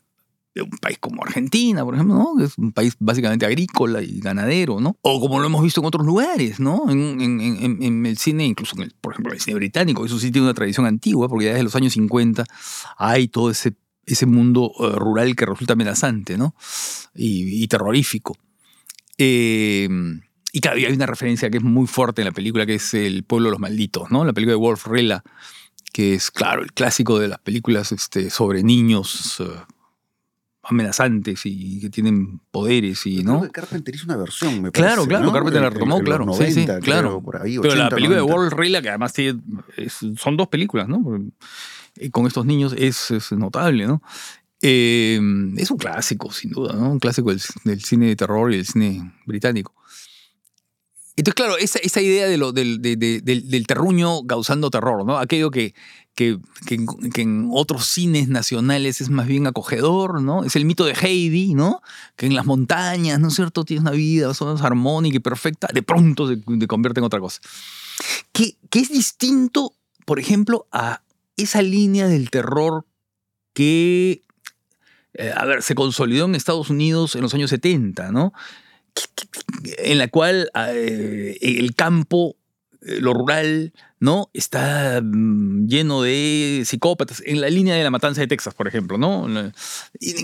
de 0.54 0.64
un 0.64 0.72
país 0.82 0.98
como 1.00 1.24
Argentina, 1.24 1.86
por 1.86 1.96
ejemplo, 1.96 2.16
¿no? 2.18 2.34
Que 2.38 2.44
es 2.44 2.58
un 2.58 2.74
país 2.74 2.96
básicamente 3.00 3.46
agrícola 3.46 4.02
y 4.02 4.20
ganadero, 4.20 4.82
¿no? 4.82 4.98
O 5.02 5.22
como 5.22 5.40
lo 5.40 5.46
hemos 5.46 5.64
visto 5.64 5.80
en 5.80 5.88
otros 5.88 6.06
lugares, 6.06 6.60
¿no? 6.60 6.90
En, 6.90 7.22
en- 7.22 8.06
el 8.06 8.18
cine, 8.18 8.46
incluso, 8.46 8.76
en 8.76 8.84
el- 8.84 8.94
por 9.00 9.14
ejemplo, 9.14 9.32
el 9.34 9.40
cine 9.40 9.56
británico, 9.56 10.06
eso 10.06 10.20
sí 10.20 10.30
tiene 10.32 10.48
una 10.48 10.54
tradición 10.54 10.86
antigua, 10.86 11.30
porque 11.30 11.46
ya 11.46 11.52
desde 11.52 11.64
los 11.64 11.76
años 11.78 11.94
50 11.94 12.44
hay 12.98 13.30
todo 13.30 13.50
ese, 13.50 13.74
ese 14.06 14.26
mundo 14.26 14.72
eh, 14.80 14.92
rural 14.96 15.36
que 15.36 15.46
resulta 15.46 15.74
amenazante, 15.74 16.38
¿no? 16.38 16.56
Y, 17.16 17.64
y 17.64 17.68
terrorífico. 17.68 18.38
Eh, 19.18 19.88
y 20.54 20.60
claro, 20.60 20.80
y 20.80 20.86
hay 20.86 20.94
una 20.94 21.06
referencia 21.06 21.50
que 21.50 21.58
es 21.58 21.64
muy 21.64 21.88
fuerte 21.88 22.22
en 22.22 22.26
la 22.26 22.32
película, 22.32 22.66
que 22.66 22.76
es 22.76 22.94
El 22.94 23.24
pueblo 23.24 23.48
de 23.48 23.52
los 23.52 23.60
malditos, 23.60 24.12
¿no? 24.12 24.26
La 24.26 24.34
película 24.34 24.54
de 24.54 24.58
Wolf 24.58 24.86
Rella, 24.88 25.24
que 25.94 26.16
es, 26.16 26.32
claro, 26.32 26.62
el 26.64 26.74
clásico 26.74 27.20
de 27.20 27.28
las 27.28 27.40
películas 27.40 27.92
este, 27.92 28.30
sobre 28.30 28.64
niños 28.64 29.40
eh, 29.40 29.46
amenazantes 30.64 31.42
y 31.46 31.80
que 31.82 31.90
tienen 31.90 32.40
poderes 32.52 33.06
y, 33.06 33.22
Creo 33.24 33.34
¿no? 33.34 33.42
que 33.42 33.50
Carpenter 33.50 33.96
hizo 33.96 34.06
una 34.06 34.18
versión, 34.18 34.62
me 34.62 34.72
Claro, 34.72 35.04
parece, 35.04 35.08
claro, 35.10 35.26
¿no? 35.26 35.32
Carpenter 35.34 35.62
la 35.62 35.70
retomó, 35.70 36.00
claro, 36.02 36.26
sí, 36.34 36.52
sí, 36.52 36.66
90, 36.66 36.80
claro. 36.82 37.08
creo, 37.10 37.22
por 37.24 37.42
ahí, 37.42 37.58
Pero 37.60 37.76
la 37.76 37.86
80, 37.88 37.96
película 37.96 38.16
de 38.18 38.22
90. 38.22 38.36
Wolf 38.42 38.54
Rilla, 38.60 38.82
que 38.82 38.90
además 38.90 39.14
tiene, 39.14 39.40
es- 39.78 40.00
son 40.18 40.38
dos 40.38 40.48
películas, 40.50 40.88
¿no? 40.88 41.02
Eh, 41.98 42.10
Con 42.12 42.28
estos 42.28 42.46
niños 42.46 42.74
es, 42.78 43.12
notable, 43.32 43.86
¿no? 43.88 44.02
Eh, 44.62 45.20
es 45.58 45.72
un 45.72 45.78
clásico, 45.78 46.32
sin 46.32 46.52
duda, 46.52 46.74
¿no? 46.74 46.92
Un 46.92 47.00
clásico 47.00 47.32
del, 47.32 47.42
cine 47.82 48.08
de 48.08 48.16
terror 48.16 48.54
y 48.54 48.58
del 48.58 48.66
cine 48.66 49.12
británico. 49.26 49.74
Entonces, 51.16 51.36
claro, 51.36 51.58
esa, 51.58 51.80
esa 51.80 52.02
idea 52.02 52.28
de 52.28 52.38
del, 52.54 52.82
de- 52.82 52.96
de- 52.96 53.22
del, 53.22 53.50
del 53.50 53.68
terruño 53.68 54.26
causando 54.26 54.70
terror, 54.70 55.06
¿no? 55.06 55.18
Aquello 55.18 55.52
que, 55.52 55.76
que, 56.16 56.40
que 56.66 57.22
en, 57.22 57.50
otros 57.52 57.86
cines 57.88 58.30
nacionales 58.30 59.02
es 59.02 59.10
más 59.10 59.28
bien 59.28 59.46
acogedor, 59.46 60.22
¿no? 60.22 60.44
Es 60.44 60.56
el 60.56 60.66
mito 60.66 60.86
de 60.86 60.94
Heidi, 60.94 61.54
¿no? 61.54 61.82
Que 62.16 62.28
en 62.28 62.36
las 62.36 62.46
montañas, 62.46 63.20
¿no 63.20 63.28
es 63.28 63.36
cierto? 63.36 63.66
Tienes 63.66 63.82
una 63.82 63.92
vida 63.92 64.28
más 64.30 64.42
o 64.42 64.46
menos 64.46 65.06
y 65.14 65.20
perfecta, 65.20 65.68
de 65.74 65.84
pronto 65.84 66.28
se, 66.28 66.36
se 66.60 66.68
convierte 66.68 67.02
en 67.02 67.06
otra 67.06 67.20
cosa. 67.20 67.42
Que, 68.32 68.56
que 68.70 68.80
es 68.80 68.90
distinto, 68.90 69.74
por 70.06 70.18
ejemplo, 70.18 70.68
a 70.72 71.01
esa 71.38 71.62
línea 71.62 72.08
del 72.08 72.30
terror 72.30 72.86
que, 73.54 74.24
eh, 75.14 75.34
a 75.36 75.46
ver, 75.46 75.62
se 75.64 75.76
consolidó 75.76 76.26
en 76.26 76.36
Estados 76.36 76.70
Unidos 76.70 77.16
en 77.16 77.22
los 77.22 77.34
años 77.34 77.50
70, 77.50 78.12
¿no? 78.12 78.34
En 79.78 79.98
la 79.98 80.08
cual 80.08 80.50
eh, 80.56 81.38
el 81.42 81.76
campo, 81.76 82.36
eh, 82.82 83.00
lo 83.00 83.14
rural, 83.14 83.74
¿no? 84.02 84.32
Está 84.34 85.00
mm, 85.02 85.68
lleno 85.68 86.02
de 86.02 86.64
psicópatas, 86.66 87.22
en 87.24 87.40
la 87.40 87.50
línea 87.50 87.76
de 87.76 87.84
la 87.84 87.92
matanza 87.92 88.20
de 88.20 88.28
Texas, 88.28 88.56
por 88.56 88.68
ejemplo, 88.68 88.98
¿no? 88.98 89.28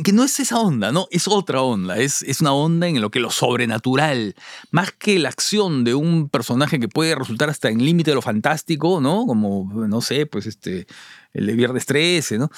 Que 0.03 0.12
no 0.12 0.24
es 0.24 0.39
esa 0.39 0.60
onda, 0.60 0.91
¿no? 0.91 1.07
Es 1.12 1.27
otra 1.27 1.62
onda, 1.62 1.98
es, 1.98 2.24
es 2.24 2.41
una 2.41 2.53
onda 2.53 2.88
en 2.88 3.00
lo 3.00 3.12
que 3.12 3.19
lo 3.19 3.29
sobrenatural, 3.29 4.36
más 4.72 4.91
que 4.91 5.19
la 5.19 5.29
acción 5.29 5.84
de 5.84 5.93
un 5.93 6.27
personaje 6.27 6.79
que 6.79 6.89
puede 6.89 7.13
resultar 7.13 7.51
hasta 7.51 7.69
en 7.69 7.86
límite 7.86 8.12
de 8.12 8.15
lo 8.15 8.24
fantástico, 8.24 9.00
¿no? 9.00 9.27
Como, 9.27 9.72
no 9.88 10.01
sé, 10.01 10.25
pues 10.25 10.48
este, 10.48 10.88
el 11.34 11.46
de 11.46 11.53
Viernes 11.53 11.86
13, 11.86 12.39
¿no? 12.39 12.50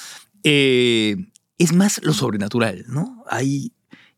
Eh, 0.46 1.18
es 1.58 1.74
más 1.74 2.02
lo 2.02 2.14
sobrenatural, 2.14 2.86
¿no? 2.88 3.26
Hay 3.30 3.74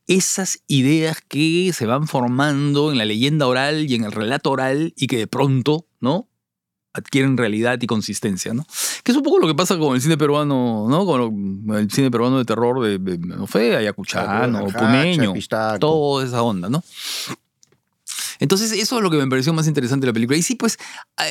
esas 0.06 0.62
ideas 0.68 1.18
que 1.28 1.72
se 1.74 1.88
van 1.88 2.08
formando 2.08 2.92
en 2.92 3.00
la 3.00 3.06
leyenda 3.06 3.48
oral 3.48 3.90
y 3.90 3.96
en 3.96 4.04
el 4.04 4.12
relato 4.12 4.52
oral 4.52 4.94
y 4.96 5.08
que 5.08 5.18
de 5.18 5.26
pronto, 5.26 5.88
¿no? 6.00 6.28
Adquieren 6.94 7.38
realidad 7.38 7.80
y 7.82 7.88
consistencia, 7.88 8.54
¿no? 8.54 8.66
Que 9.04 9.12
es 9.12 9.18
un 9.18 9.24
poco 9.24 9.40
lo 9.40 9.48
que 9.48 9.56
pasa 9.56 9.78
con 9.78 9.96
el 9.96 10.02
cine 10.02 10.18
peruano, 10.18 10.88
¿no? 10.90 11.06
Con 11.06 11.66
lo- 11.68 11.78
el 11.78 11.90
cine 11.92 12.12
peruano 12.12 12.38
de 12.38 12.46
terror 12.46 12.82
de, 12.84 12.98
de- 12.98 13.18
no 13.18 13.48
sé, 13.48 13.76
ayacuchano, 13.76 14.30
Arjacha, 14.60 14.80
puneño, 14.80 15.32
toda 15.80 16.26
esa 16.26 16.42
onda, 16.44 16.70
¿no? 16.70 16.84
Entonces, 18.40 18.72
eso 18.72 18.98
es 18.98 19.04
lo 19.04 19.12
que 19.12 19.18
me 19.18 19.28
pareció 19.28 19.54
más 19.54 19.68
interesante 19.68 20.06
de 20.06 20.10
la 20.10 20.14
película. 20.14 20.36
Y 20.38 20.42
sí, 20.42 20.56
pues, 20.56 20.80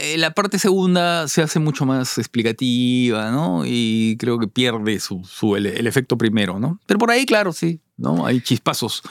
eh, 0.01 0.17
la 0.17 0.31
parte 0.33 0.61
segunda 0.61 1.27
se 1.27 1.43
hace 1.43 1.59
mucho 1.59 1.85
más 1.85 2.17
explicativa, 2.19 3.33
¿no? 3.33 3.63
Y 3.67 4.17
creo 4.19 4.39
que 4.39 4.47
pierde 4.47 5.01
su, 5.01 5.23
su- 5.25 5.57
el, 5.57 5.67
el 5.67 5.87
efecto 5.89 6.17
primero, 6.17 6.61
¿no? 6.61 6.79
Pero 6.87 6.99
por 7.01 7.11
ahí, 7.11 7.27
claro, 7.27 7.53
sí, 7.53 7.81
¿no? 7.97 8.27
Hay 8.27 8.41
chispazos 8.41 9.03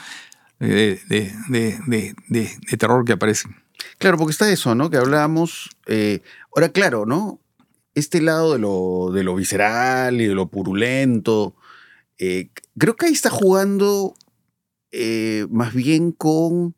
de- 0.58 0.98
de- 1.08 1.34
de- 1.48 2.14
de- 2.28 2.56
de 2.70 2.76
terror 2.78 3.04
que 3.04 3.12
aparecen. 3.12 3.54
Claro, 3.98 4.16
porque 4.18 4.32
está 4.32 4.50
eso, 4.50 4.74
¿no? 4.74 4.90
Que 4.90 4.96
hablábamos. 4.96 5.70
eh, 5.86 6.20
ahora, 6.54 6.70
claro, 6.70 7.06
¿no? 7.06 7.40
Este 7.94 8.20
lado 8.20 8.52
de 8.52 8.58
lo, 8.58 9.10
de 9.12 9.24
lo 9.24 9.34
visceral 9.34 10.20
y 10.20 10.26
de 10.26 10.34
lo 10.34 10.46
purulento. 10.48 11.54
eh, 12.18 12.50
creo 12.78 12.96
que 12.96 13.06
ahí 13.06 13.12
está 13.12 13.30
jugando 13.30 14.14
eh, 14.92 15.46
más 15.50 15.74
bien 15.74 16.12
con. 16.12 16.74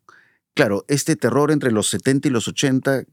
Claro, 0.55 0.85
este 0.87 1.15
terror 1.15 1.51
entre 1.51 1.71
los 1.71 1.89
70 1.89 2.27
y 2.27 2.31
los 2.31 2.47
80 2.47 3.03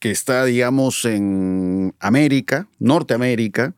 que 0.00 0.10
está, 0.10 0.44
digamos, 0.44 1.04
en 1.04 1.94
América, 2.00 2.68
Norteamérica. 2.78 3.74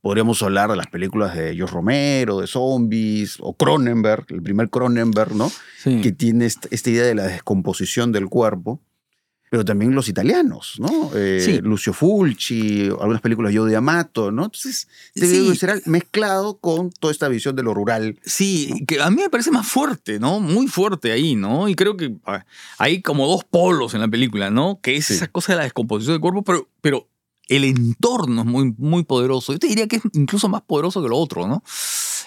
Podríamos 0.00 0.42
hablar 0.42 0.70
de 0.70 0.76
las 0.76 0.86
películas 0.86 1.36
de 1.36 1.54
George 1.54 1.74
Romero, 1.74 2.40
de 2.40 2.46
zombies, 2.46 3.36
o 3.40 3.54
Cronenberg, 3.54 4.26
el 4.28 4.42
primer 4.42 4.70
Cronenberg, 4.70 5.34
¿no? 5.34 5.50
Sí. 5.82 6.00
que 6.00 6.12
tiene 6.12 6.46
est- 6.46 6.66
esta 6.70 6.90
idea 6.90 7.04
de 7.04 7.14
la 7.16 7.24
descomposición 7.24 8.12
del 8.12 8.28
cuerpo, 8.28 8.80
pero 9.50 9.64
también 9.64 9.94
los 9.94 10.08
italianos, 10.08 10.74
¿no? 10.78 11.10
Eh, 11.14 11.40
Sí. 11.44 11.60
Lucio 11.62 11.92
Fulci, 11.92 12.88
algunas 13.00 13.20
películas 13.20 13.52
yo 13.52 13.64
de 13.64 13.76
Amato, 13.76 14.30
¿no? 14.30 14.44
Entonces, 14.46 14.88
este 15.14 15.28
Sí. 15.28 15.48
visceral 15.50 15.82
mezclado 15.86 16.58
con 16.58 16.90
toda 16.90 17.12
esta 17.12 17.28
visión 17.28 17.56
de 17.56 17.62
lo 17.62 17.74
rural. 17.74 18.18
Sí, 18.24 18.84
que 18.86 19.00
a 19.00 19.10
mí 19.10 19.16
me 19.22 19.30
parece 19.30 19.50
más 19.50 19.66
fuerte, 19.66 20.18
¿no? 20.18 20.40
Muy 20.40 20.66
fuerte 20.68 21.12
ahí, 21.12 21.34
¿no? 21.34 21.68
Y 21.68 21.74
creo 21.74 21.96
que 21.96 22.14
ah, 22.26 22.44
hay 22.78 23.02
como 23.02 23.26
dos 23.26 23.44
polos 23.44 23.94
en 23.94 24.00
la 24.00 24.08
película, 24.08 24.50
¿no? 24.50 24.80
Que 24.82 24.96
es 24.96 25.06
Sí. 25.06 25.14
esa 25.14 25.28
cosa 25.28 25.52
de 25.52 25.58
la 25.58 25.64
descomposición 25.64 26.14
del 26.14 26.20
cuerpo, 26.20 26.42
pero, 26.42 26.68
pero 26.80 27.08
el 27.48 27.64
entorno 27.64 28.42
es 28.42 28.46
muy, 28.46 28.74
muy 28.76 29.04
poderoso. 29.04 29.52
Yo 29.54 29.58
te 29.58 29.68
diría 29.68 29.86
que 29.86 29.96
es 29.96 30.02
incluso 30.12 30.48
más 30.50 30.62
poderoso 30.62 31.02
que 31.02 31.08
lo 31.08 31.16
otro, 31.16 31.46
¿no? 31.48 31.62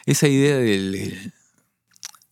Esa 0.08 0.28
idea 0.28 0.58
del, 0.58 0.92
del- 0.94 1.34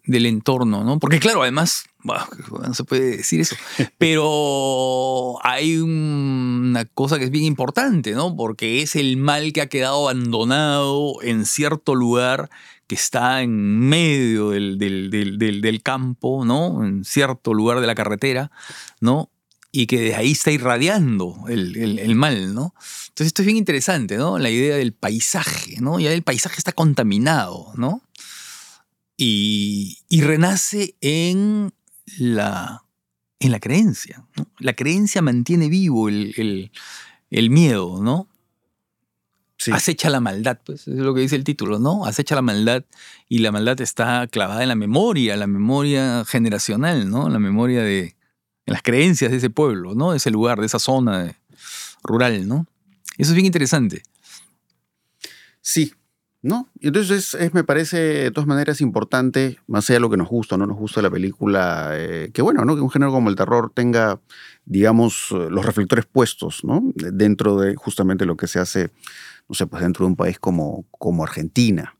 del 0.05 0.25
entorno, 0.25 0.83
¿no? 0.83 0.97
Porque 0.99 1.19
claro, 1.19 1.41
además, 1.43 1.83
bueno, 2.03 2.25
no 2.67 2.73
se 2.73 2.83
puede 2.83 3.17
decir 3.17 3.41
eso, 3.41 3.55
pero 3.97 5.37
hay 5.45 5.77
una 5.79 6.85
cosa 6.85 7.17
que 7.19 7.25
es 7.25 7.31
bien 7.31 7.45
importante, 7.45 8.11
¿no? 8.13 8.35
Porque 8.35 8.81
es 8.81 8.95
el 8.95 9.17
mal 9.17 9.53
que 9.53 9.61
ha 9.61 9.67
quedado 9.69 10.09
abandonado 10.09 11.21
en 11.21 11.45
cierto 11.45 11.95
lugar 11.95 12.49
que 12.87 12.95
está 12.95 13.41
en 13.43 13.79
medio 13.79 14.49
del, 14.49 14.77
del- 14.79 15.09
del- 15.11 15.81
campo, 15.83 16.43
¿no? 16.43 16.83
En 16.83 17.03
cierto 17.05 17.53
lugar 17.53 17.81
de 17.81 17.87
la 17.87 17.93
carretera, 17.95 18.51
¿no? 18.99 19.29
Y 19.71 19.85
que 19.85 19.99
desde 19.99 20.15
ahí 20.15 20.31
está 20.31 20.49
irradiando 20.51 21.35
el, 21.47 21.77
el- 21.77 21.99
el 21.99 22.15
mal, 22.15 22.55
¿no? 22.55 22.73
Entonces 23.09 23.27
esto 23.27 23.43
es 23.43 23.45
bien 23.45 23.57
interesante, 23.57 24.17
¿no? 24.17 24.39
La 24.39 24.49
idea 24.49 24.75
del 24.75 24.93
paisaje, 24.93 25.75
¿no? 25.79 25.99
Ya 25.99 26.11
el 26.11 26.23
paisaje 26.23 26.55
está 26.57 26.71
contaminado, 26.71 27.67
¿no? 27.75 28.01
Y, 29.21 29.97
y 30.07 30.21
renace 30.21 30.95
en 31.01 31.73
la, 32.19 32.85
en 33.41 33.51
la 33.51 33.59
creencia, 33.59 34.25
¿no? 34.37 34.47
La 34.59 34.73
creencia 34.73 35.21
mantiene 35.21 35.67
vivo 35.67 36.07
el, 36.07 36.33
el- 36.37 36.71
el 37.29 37.49
miedo, 37.49 38.01
¿no? 38.01 38.29
Sí. 39.57 39.71
Acecha 39.73 40.09
la 40.09 40.21
maldad, 40.21 40.59
pues 40.65 40.87
es 40.87 40.95
lo 40.95 41.13
que 41.13 41.19
dice 41.19 41.35
el 41.35 41.43
título, 41.43 41.79
¿no? 41.79 42.05
Acecha 42.05 42.33
la 42.33 42.41
maldad 42.41 42.85
y 43.27 43.39
la 43.39 43.51
maldad 43.51 43.81
está 43.81 44.25
clavada 44.27 44.61
en 44.63 44.69
la 44.69 44.75
memoria, 44.75 45.35
la 45.35 45.47
memoria 45.47 46.23
generacional, 46.23 47.09
¿no? 47.09 47.27
La 47.27 47.39
memoria 47.39 47.83
de 47.83 48.15
en 48.65 48.73
las 48.73 48.81
creencias 48.83 49.31
de 49.31 49.37
ese 49.37 49.49
pueblo, 49.49 49.95
¿no? 49.95 50.11
De 50.11 50.17
ese 50.17 50.31
lugar, 50.31 50.61
de 50.61 50.65
esa 50.67 50.79
zona 50.79 51.37
rural, 52.03 52.47
¿no? 52.47 52.67
Eso 53.17 53.31
es 53.31 53.35
bien 53.35 53.47
interesante. 53.47 54.01
Sí, 55.61 55.93
¿no? 56.41 56.69
Y 56.79 56.87
entonces 56.87 57.33
es, 57.33 57.53
me 57.53 57.63
parece 57.63 57.97
de 57.97 58.31
todas 58.31 58.47
maneras 58.47 58.79
importante, 58.81 59.57
más 59.67 59.89
allá 59.89 59.95
de 59.97 59.99
lo 60.01 60.09
que 60.09 60.17
nos 60.17 60.29
gusta 60.29 60.55
o 60.55 60.57
no 60.57 60.65
nos 60.65 60.77
gusta 60.77 61.01
la 61.01 61.09
película, 61.09 61.89
eh, 61.93 62.31
que 62.33 62.41
bueno, 62.41 62.63
¿no? 62.65 62.75
Que 62.75 62.81
un 62.81 62.89
género 62.89 63.11
como 63.11 63.29
el 63.29 63.35
terror 63.35 63.71
tenga, 63.73 64.19
digamos, 64.65 65.31
los 65.31 65.65
reflectores 65.65 66.05
puestos, 66.05 66.63
¿no? 66.63 66.81
De- 66.95 67.11
Dentro 67.11 67.57
de 67.59 67.75
justamente 67.75 68.25
lo 68.25 68.37
que 68.37 68.47
se 68.47 68.59
hace, 68.59 68.89
no 69.49 69.55
sé, 69.55 69.67
pues 69.67 69.81
dentro 69.81 70.05
de 70.05 70.11
un 70.11 70.15
país 70.15 70.39
como, 70.39 70.85
como 70.91 71.23
Argentina. 71.23 71.95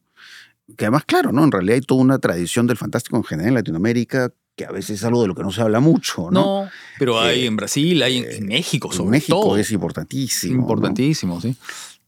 Que 0.78 0.86
además, 0.86 1.04
claro, 1.06 1.32
¿no? 1.32 1.44
En 1.44 1.52
realidad 1.52 1.76
hay 1.76 1.82
toda 1.82 2.02
una 2.02 2.20
tradición 2.20 2.68
del 2.68 2.78
fantástico 2.78 3.18
en 3.18 3.24
general 3.24 3.50
en 3.50 3.56
Latinoamérica, 3.56 4.32
que 4.56 4.66
a 4.66 4.72
veces 4.72 4.92
es 5.00 5.04
algo 5.04 5.22
de 5.22 5.28
lo 5.30 5.36
que 5.36 5.42
no 5.42 5.52
se 5.52 5.62
habla 5.62 5.80
mucho, 5.80 6.30
¿no? 6.32 6.64
No, 6.66 6.70
pero 7.00 7.20
hay 7.20 7.42
Eh, 7.42 7.46
en 7.48 7.56
Brasil, 7.56 8.04
hay 8.04 8.18
en, 8.20 8.24
eh, 8.26 8.36
en 8.38 8.46
México, 8.46 8.90
En 8.92 8.98
sobre 8.98 9.10
México 9.12 9.42
todo. 9.42 9.58
es 9.58 9.72
importantísimo. 9.72 10.56
¿no? 10.56 10.62
Importantísimo, 10.62 11.42
sí. 11.42 11.56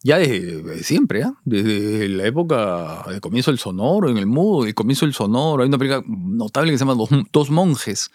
Ya 0.03 0.17
desde, 0.17 0.63
desde 0.63 0.83
siempre, 0.83 1.23
¿ah? 1.23 1.33
Desde 1.45 2.09
la 2.09 2.25
época 2.25 3.03
del 3.07 3.21
comienzo 3.21 3.51
del 3.51 3.59
sonoro, 3.59 4.09
en 4.09 4.17
el 4.17 4.25
mudo, 4.25 4.65
el 4.65 4.73
comienzo 4.73 5.05
del 5.05 5.13
sonoro. 5.13 5.61
Hay 5.61 5.67
una 5.69 5.77
película 5.77 6.03
notable 6.07 6.71
que 6.71 6.77
se 6.77 6.85
llama 6.85 6.95
Dos, 6.95 7.09
Dos 7.31 7.49
monjes, 7.51 8.09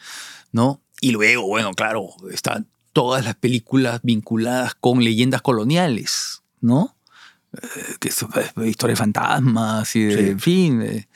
¿no? 0.53 0.81
Y 1.01 1.13
luego, 1.13 1.47
bueno, 1.47 1.73
claro, 1.75 2.09
están 2.33 2.67
todas 2.93 3.25
las 3.25 3.35
películas 3.37 4.01
vinculadas 4.03 4.75
con 4.75 5.05
leyendas 5.05 5.43
coloniales, 5.43 6.43
¿no? 6.61 6.97
Eh, 7.53 7.69
que 8.01 8.09
es 8.09 8.21
eh, 8.23 8.27
historia 8.67 8.93
de 8.95 8.97
fantasmas 8.97 9.95
y 9.95 10.03
de, 10.05 10.15
Sí. 10.25 10.31
en 10.31 10.41
fin, 10.41 10.79
de- 10.81 11.09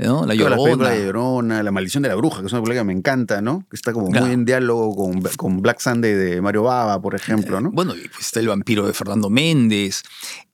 ¿no? 0.00 0.26
La 0.26 0.34
Todas 0.34 0.50
las 0.50 0.58
Llorona. 0.58 0.90
de 0.90 1.04
Llorona, 1.06 1.62
La 1.62 1.70
Maldición 1.70 2.02
de 2.02 2.08
la 2.08 2.14
Bruja, 2.16 2.40
que 2.40 2.46
es 2.46 2.52
una 2.52 2.62
película 2.62 2.80
que 2.80 2.86
me 2.86 2.92
encanta, 2.92 3.40
¿no? 3.40 3.66
Que 3.70 3.76
está 3.76 3.92
como 3.92 4.08
Claro. 4.10 4.26
muy 4.26 4.34
en 4.34 4.44
diálogo 4.44 4.94
con, 4.96 5.20
con 5.36 5.60
Black 5.62 5.80
Sunday 5.80 6.12
de 6.14 6.40
Mario 6.40 6.64
Baba, 6.64 7.00
por 7.00 7.14
ejemplo, 7.14 7.60
¿no? 7.60 7.70
Bueno, 7.70 7.94
y 7.94 8.08
pues 8.08 8.26
está 8.26 8.40
el 8.40 8.48
vampiro 8.48 8.86
de 8.86 8.92
Fernando 8.92 9.30
Méndez. 9.30 10.02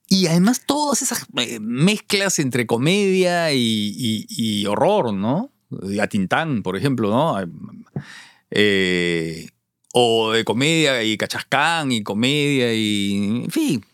Y 0.09 0.27
además 0.29 0.63
todas 0.67 1.03
esas 1.03 1.27
eh, 1.39 1.59
mezclas 1.61 2.39
entre 2.39 2.67
comedia 2.67 3.53
y, 3.53 3.59
y- 3.97 4.27
y 4.29 4.67
horror, 4.67 5.13
¿no? 5.13 5.53
A 6.01 6.07
Tintán, 6.07 6.63
por 6.63 6.77
ejemplo, 6.77 7.11
¿no? 7.11 7.37
Eh, 8.51 9.49
o 9.93 10.33
de 10.33 10.45
comedia 10.45 11.03
y 11.03 11.17
cachascán 11.17 11.91
y 11.91 12.03
comedia 12.03 12.73
y... 12.75 13.43
En 13.45 13.51
fin. 13.51 13.85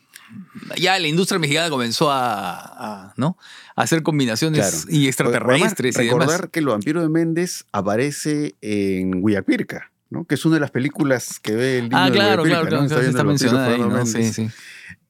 Ya 0.79 0.99
la 0.99 1.07
industria 1.09 1.39
mexicana 1.39 1.71
comenzó 1.71 2.11
a, 2.11 2.55
a, 3.09 3.15
¿no? 3.17 3.37
a 3.77 3.83
hacer 3.83 4.03
combinaciones 4.03 4.61
Claro. 4.61 4.77
y 4.97 5.07
extraterrestres 5.09 5.97
y 5.97 6.05
demás. 6.05 6.19
recordar 6.27 6.51
que 6.51 6.61
el 6.61 6.67
vampiro 6.67 7.03
de 7.03 7.09
Méndez 7.09 7.65
aparece 7.73 8.55
en 8.61 9.21
Guayapirca, 9.21 9.91
¿no? 10.11 10.25
Que 10.25 10.35
es 10.35 10.45
una 10.45 10.55
de 10.57 10.61
las 10.61 10.71
películas 10.71 11.39
que 11.41 11.53
ve 11.55 11.79
el 11.79 11.85
niño 11.85 11.97
Ah, 11.99 12.07
de 12.07 12.13
claro, 12.13 12.43
claro, 12.45 12.65
¿no? 12.65 12.69
claro, 12.69 12.87
viendo 12.87 13.01
está 13.09 13.25
mencionada 13.25 13.69
ahí, 13.75 13.81
¿no? 13.81 14.07
Sí, 14.07 14.25
sí. 14.33 14.49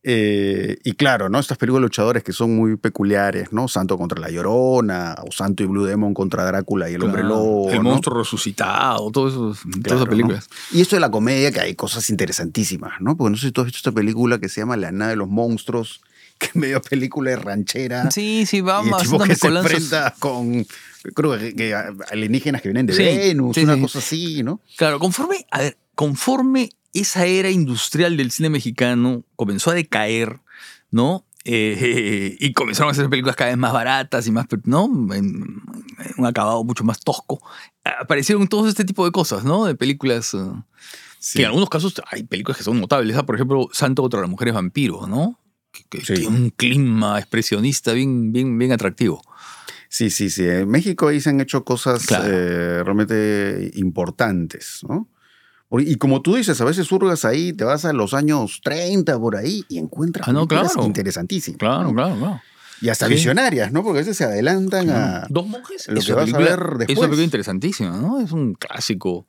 Eh, 0.04 0.78
y 0.82 0.92
claro, 0.94 1.28
¿no? 1.28 1.38
Estas 1.38 1.58
películas 1.58 1.80
de 1.80 1.86
luchadores 1.86 2.24
que 2.24 2.32
son 2.32 2.56
muy 2.56 2.76
peculiares, 2.76 3.52
¿no? 3.52 3.68
Santo 3.68 3.96
contra 3.96 4.18
la 4.20 4.30
Llorona, 4.30 5.14
o 5.24 5.30
Santo 5.30 5.62
y 5.62 5.66
Blue 5.66 5.84
Demon 5.84 6.12
contra 6.12 6.44
Drácula 6.44 6.90
y 6.90 6.94
el 6.94 7.04
Hombre. 7.04 7.22
Lobo. 7.22 7.70
El 7.70 7.76
¿no? 7.76 7.82
monstruo 7.84 8.18
resucitado, 8.18 9.10
todo 9.12 9.28
eso, 9.28 9.56
todas 9.62 9.86
esas 9.86 10.00
¿no? 10.00 10.06
películas. 10.06 10.48
Y 10.72 10.80
esto 10.80 10.96
de 10.96 11.00
la 11.00 11.10
comedia, 11.10 11.52
que 11.52 11.60
hay 11.60 11.74
cosas 11.76 12.10
interesantísimas, 12.10 13.00
¿no? 13.00 13.16
Porque 13.16 13.30
no 13.30 13.36
sé 13.36 13.46
si 13.46 13.52
tú 13.52 13.60
has 13.60 13.66
visto 13.66 13.78
esta 13.78 13.92
película 13.92 14.38
que 14.40 14.48
se 14.48 14.60
llama 14.60 14.76
La 14.76 14.90
Nada 14.90 15.10
de 15.10 15.16
los 15.16 15.28
Monstruos, 15.28 16.00
que 16.38 16.46
es 16.46 16.56
medio 16.56 16.82
película 16.82 17.30
de 17.30 17.36
ranchera. 17.36 18.10
Sí, 18.10 18.44
sí, 18.46 18.56
tipo 18.56 18.70
haciendo 18.96 19.24
que 19.24 19.36
se 19.36 19.46
enfrenta 19.46 20.14
con, 20.18 20.66
creo 21.14 21.38
que, 21.38 21.54
que 21.54 21.74
alienígenas 22.10 22.60
que 22.60 22.70
vienen 22.70 22.86
de 22.86 22.94
Sí, 22.94 23.04
Venus, 23.04 23.54
sí, 23.54 23.62
una 23.62 23.76
sí. 23.76 23.80
cosa 23.82 23.98
así, 24.00 24.42
¿no? 24.42 24.60
Claro, 24.76 24.98
conforme, 24.98 25.46
a 25.52 25.60
ver, 25.60 25.76
conforme 26.02 26.70
esa 26.94 27.26
era 27.26 27.48
industrial 27.50 28.16
del 28.16 28.30
cine 28.32 28.50
mexicano 28.50 29.24
comenzó 29.36 29.70
a 29.70 29.74
decaer, 29.74 30.40
¿no? 30.90 31.24
Eh, 31.44 32.36
y 32.40 32.52
comenzaron 32.52 32.88
a 32.88 32.92
hacer 32.92 33.08
películas 33.08 33.36
cada 33.36 33.50
vez 33.50 33.58
más 33.58 33.72
baratas 33.72 34.26
y 34.26 34.32
más, 34.32 34.46
¿no? 34.64 34.84
En, 35.14 35.60
en 36.04 36.12
un 36.18 36.26
acabado 36.26 36.64
mucho 36.64 36.82
más 36.84 37.00
tosco. 37.00 37.40
Aparecieron 37.84 38.48
todos 38.48 38.68
este 38.68 38.84
tipo 38.84 39.04
de 39.04 39.12
cosas, 39.12 39.44
¿no? 39.44 39.64
De 39.64 39.74
películas 39.74 40.34
eh, 40.34 40.38
Sí. 41.20 41.38
que 41.38 41.42
en 41.42 41.46
algunos 41.50 41.68
casos 41.70 41.94
hay 42.10 42.24
películas 42.24 42.58
que 42.58 42.64
son 42.64 42.80
notables. 42.80 43.16
¿ah? 43.16 43.24
Por 43.24 43.36
ejemplo, 43.36 43.68
Santo 43.72 44.02
contra 44.02 44.20
las 44.20 44.28
mujeres 44.28 44.54
vampiro, 44.54 45.06
¿no? 45.06 45.38
Que, 45.70 45.84
que 45.84 46.04
Sí. 46.04 46.14
tiene 46.14 46.36
un 46.36 46.50
clima 46.50 47.16
expresionista 47.18 47.92
bien, 47.92 48.32
bien, 48.32 48.58
bien 48.58 48.72
atractivo. 48.72 49.22
Sí, 49.88 50.10
sí, 50.10 50.30
sí. 50.30 50.42
En 50.44 50.68
México 50.68 51.06
ahí 51.08 51.20
se 51.20 51.30
han 51.30 51.40
hecho 51.40 51.64
cosas 51.64 52.06
Claro. 52.06 52.24
eh, 52.26 52.82
realmente 52.82 53.70
importantes, 53.74 54.80
¿no? 54.88 55.08
Y 55.80 55.96
como 55.96 56.20
tú 56.22 56.36
dices, 56.36 56.60
a 56.60 56.64
veces 56.64 56.86
surgas 56.86 57.24
ahí, 57.24 57.52
te 57.52 57.64
vas 57.64 57.84
a 57.84 57.92
los 57.92 58.12
años 58.14 58.60
30 58.62 59.18
por 59.18 59.36
ahí 59.36 59.64
y 59.68 59.78
encuentras 59.78 60.28
Ah, 60.28 60.32
no, 60.32 60.46
claro. 60.46 60.68
interesantísimas. 60.84 61.58
Claro, 61.58 61.84
¿no? 61.84 61.94
claro, 61.94 62.16
claro. 62.16 62.40
Y 62.80 62.88
hasta 62.88 63.06
visionarias, 63.06 63.70
¿no? 63.72 63.82
Porque 63.84 64.00
a 64.00 64.02
veces 64.02 64.16
se 64.16 64.24
adelantan 64.24 64.90
a... 64.90 65.26
Dos 65.30 65.46
monjes. 65.46 65.86
lo 65.88 66.00
es 66.00 66.04
que 66.06 66.12
vas 66.14 66.34
a 66.34 66.38
ver 66.38 66.60
Es 66.72 66.78
después. 66.78 66.98
una 66.98 67.06
película 67.06 67.24
interesantísima, 67.24 67.96
¿no? 67.96 68.20
Es 68.20 68.32
un 68.32 68.54
clásico. 68.54 69.24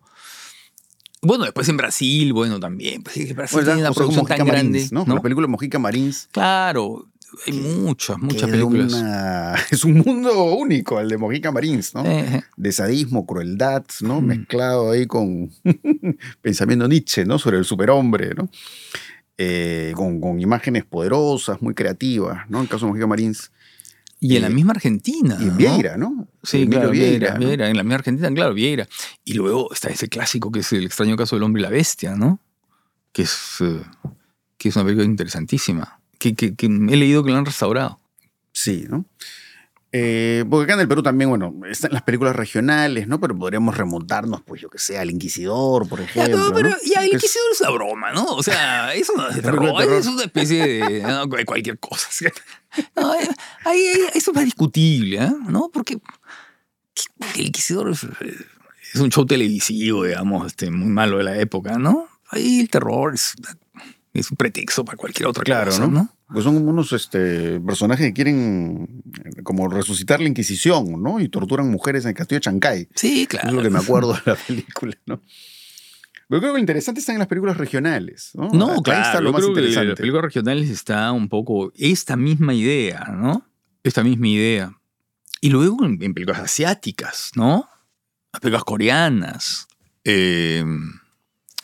Bueno, 1.22 1.46
después 1.46 1.70
en 1.70 1.78
Brasil, 1.78 2.34
bueno, 2.34 2.60
también. 2.60 3.04
Pues, 3.04 3.16
es 3.18 3.36
Brasil 3.36 3.58
Bueno, 3.60 3.68
tiene 3.68 3.82
una 3.88 3.94
producción 3.94 4.24
Mojica 4.24 4.38
tan 4.38 4.48
grande. 4.48 4.70
Marins, 4.80 4.92
¿no? 4.92 5.06
¿no? 5.06 5.16
La 5.16 5.22
película 5.22 5.48
Mojica 5.48 5.80
Marins. 5.80 6.28
Claro, 6.32 7.06
hay 7.48 7.54
muchas, 7.54 8.18
muchas 8.20 8.50
películas. 8.50 8.94
una- 8.94 9.56
es 9.72 9.84
un 9.84 9.94
mundo 10.00 10.44
único, 10.56 11.00
el 11.00 11.10
de 11.10 11.18
Mojica 11.18 11.52
Marins, 11.52 11.94
¿no? 11.96 12.06
Eh, 12.06 12.44
de 12.58 12.72
sadismo, 12.72 13.26
crueldad, 13.26 13.84
¿no? 14.02 14.22
Mm. 14.22 14.26
Mezclado 14.26 14.92
ahí 14.92 15.06
con 15.08 15.52
pensamiento 16.42 16.88
Nietzsche, 16.88 17.26
¿no? 17.26 17.40
Sobre 17.40 17.58
el 17.58 17.66
superhombre, 17.66 18.34
¿no? 18.36 18.50
Eh, 19.38 19.94
con, 19.96 20.22
con 20.22 20.40
imágenes 20.40 20.86
poderosas, 20.86 21.62
muy 21.62 21.74
creativas, 21.74 22.50
¿no? 22.50 22.60
En 22.60 22.64
el 22.64 22.70
caso 22.70 22.86
de 22.86 22.92
Mojica 22.92 23.08
Marins. 23.08 23.52
Y 24.20 24.36
en 24.38 24.44
la 24.44 24.48
Eh, 24.48 24.52
misma 24.52 24.72
Argentina. 24.72 25.38
Y 25.40 25.44
en. 25.46 25.58
Vieira, 25.58 25.98
¿no? 25.98 26.28
Sí, 26.44 26.58
Emilio 26.58 26.80
claro, 26.80 26.92
Vieira, 26.92 27.34
¿no? 27.34 27.40
Vieira, 27.40 27.70
en 27.70 27.76
la 27.76 27.84
misma 27.84 27.96
Argentina, 27.96 28.32
claro, 28.34 28.54
Vieira. 28.54 28.88
Y 29.26 29.34
luego 29.34 29.74
está 29.74 29.90
ese 29.90 30.08
clásico 30.08 30.50
que 30.52 30.60
es 30.62 30.72
el 30.72 30.86
extraño 30.86 31.18
caso 31.18 31.36
del 31.36 31.44
hombre 31.44 31.62
y 31.62 31.64
la 31.64 31.70
bestia, 31.70 32.16
¿no? 32.16 32.40
Que 33.12 33.24
es, 33.24 33.56
eh, 33.60 33.82
que 34.58 34.70
es 34.70 34.76
una 34.78 34.86
película 34.86 35.06
interesantísima. 35.06 36.00
Que, 36.24 36.36
que- 36.36 36.56
que 36.56 36.66
he 36.68 36.96
leído 36.96 37.22
que 37.24 37.32
lo 37.32 37.38
han 37.38 37.46
restaurado. 37.46 38.00
Sí, 38.54 38.86
¿no? 38.90 39.04
Eh, 39.92 40.46
porque 40.50 40.64
acá 40.64 40.74
en 40.76 40.80
el 40.80 40.88
Perú 40.88 41.04
también, 41.04 41.30
bueno, 41.30 41.54
están 41.70 41.92
las 41.92 42.02
películas 42.02 42.34
regionales, 42.36 43.08
¿no? 43.08 43.20
Pero 43.20 43.38
podríamos 43.38 43.76
remontarnos, 43.78 44.42
pues 44.42 44.62
yo 44.62 44.70
que 44.70 44.80
sé, 44.80 44.98
al 44.98 45.12
Inquisidor, 45.12 45.88
por 45.90 46.00
Ya, 46.16 46.24
ejemplo. 46.24 46.38
no, 46.38 46.54
pero 46.54 46.70
¿no? 46.70 46.76
ya, 46.86 47.02
el 47.04 47.10
Que 47.12 47.18
es- 47.18 47.24
Inquisidor 47.24 47.46
es 47.52 47.60
una 47.62 47.70
broma, 47.72 48.12
¿no? 48.14 48.24
O 48.26 48.42
sea, 48.42 48.94
eso 48.96 49.14
no 49.18 49.28
es 49.30 49.42
terror, 49.42 49.78
terror. 49.78 50.00
es 50.00 50.08
una 50.08 50.24
especie 50.24 50.66
de, 50.66 51.02
no, 51.04 51.28
cualquier 51.46 51.78
cosa. 51.78 52.08
¿sí? 52.10 52.26
No, 52.96 53.14
eh, 53.16 53.28
ahí, 53.66 53.86
ahí- 53.86 54.02
eso 54.16 54.32
es 54.32 54.36
más 54.36 54.46
discutible, 54.46 55.18
¿eh? 55.26 55.32
¿no? 55.50 55.70
Porque 55.74 56.00
el 57.36 57.42
Inquisidor 57.46 57.90
es, 57.92 58.04
es 58.94 59.00
un 59.02 59.10
show 59.12 59.26
televisivo, 59.26 60.06
digamos, 60.06 60.48
este, 60.48 60.72
muy 60.72 60.88
malo 60.90 61.18
de 61.18 61.26
la 61.26 61.38
época, 61.38 61.78
¿no? 61.78 62.08
Ahí 62.30 62.62
el 62.62 62.70
terror 62.70 63.14
es, 63.14 63.34
es 64.14 64.30
un 64.32 64.38
pretexto 64.38 64.86
para 64.86 64.96
cualquier 64.98 65.28
otra 65.28 65.44
Claro, 65.44 65.72
cosa, 65.72 65.88
¿no? 65.88 65.92
¿no? 65.92 66.10
Pues 66.32 66.44
son 66.46 66.68
unos 66.68 66.92
este, 66.94 67.60
personajes 67.60 68.06
que 68.08 68.14
quieren 68.14 69.04
eh, 69.24 69.42
como 69.44 69.68
resucitar 69.70 70.20
la 70.22 70.28
Inquisición, 70.28 71.02
¿no? 71.02 71.20
Y 71.20 71.30
torturan 71.30 71.70
mujeres 71.70 72.06
en 72.06 72.10
el 72.10 72.16
castillo 72.16 72.38
de 72.38 72.44
Chancay. 72.44 72.88
Sí, 72.96 73.28
claro. 73.28 73.50
Es 73.50 73.54
lo 73.56 73.62
que 73.62 73.70
me 73.70 73.80
acuerdo 73.80 74.14
de 74.14 74.22
la 74.26 74.36
película, 74.48 74.94
¿no? 75.06 75.22
Pero 76.30 76.40
creo 76.42 76.54
que 76.54 76.58
lo 76.58 76.60
interesante 76.60 77.00
está 77.02 77.12
en 77.14 77.20
las 77.20 77.28
películas 77.28 77.58
regionales, 77.58 78.32
¿no? 78.34 78.50
No, 78.50 78.72
Ahí 78.72 78.82
claro, 78.84 79.02
está 79.04 79.20
lo 79.22 79.28
yo 79.30 79.34
más 79.34 79.42
creo 79.42 79.54
que 79.54 79.60
interesante. 79.62 79.88
las 79.90 79.98
películas 80.00 80.24
regionales 80.26 80.70
está 80.70 81.12
un 81.12 81.30
poco 81.30 81.72
esta 81.76 82.16
misma 82.16 82.54
idea, 82.54 83.06
¿no? 83.14 83.46
Esta 83.84 84.04
misma 84.04 84.28
idea. 84.30 84.72
Y 85.42 85.50
luego 85.50 85.84
en, 85.86 86.02
en 86.02 86.14
películas 86.14 86.40
asiáticas, 86.42 87.32
¿no? 87.36 87.68
Las 88.32 88.40
películas 88.40 88.64
coreanas. 88.64 89.68
eh, 90.06 90.64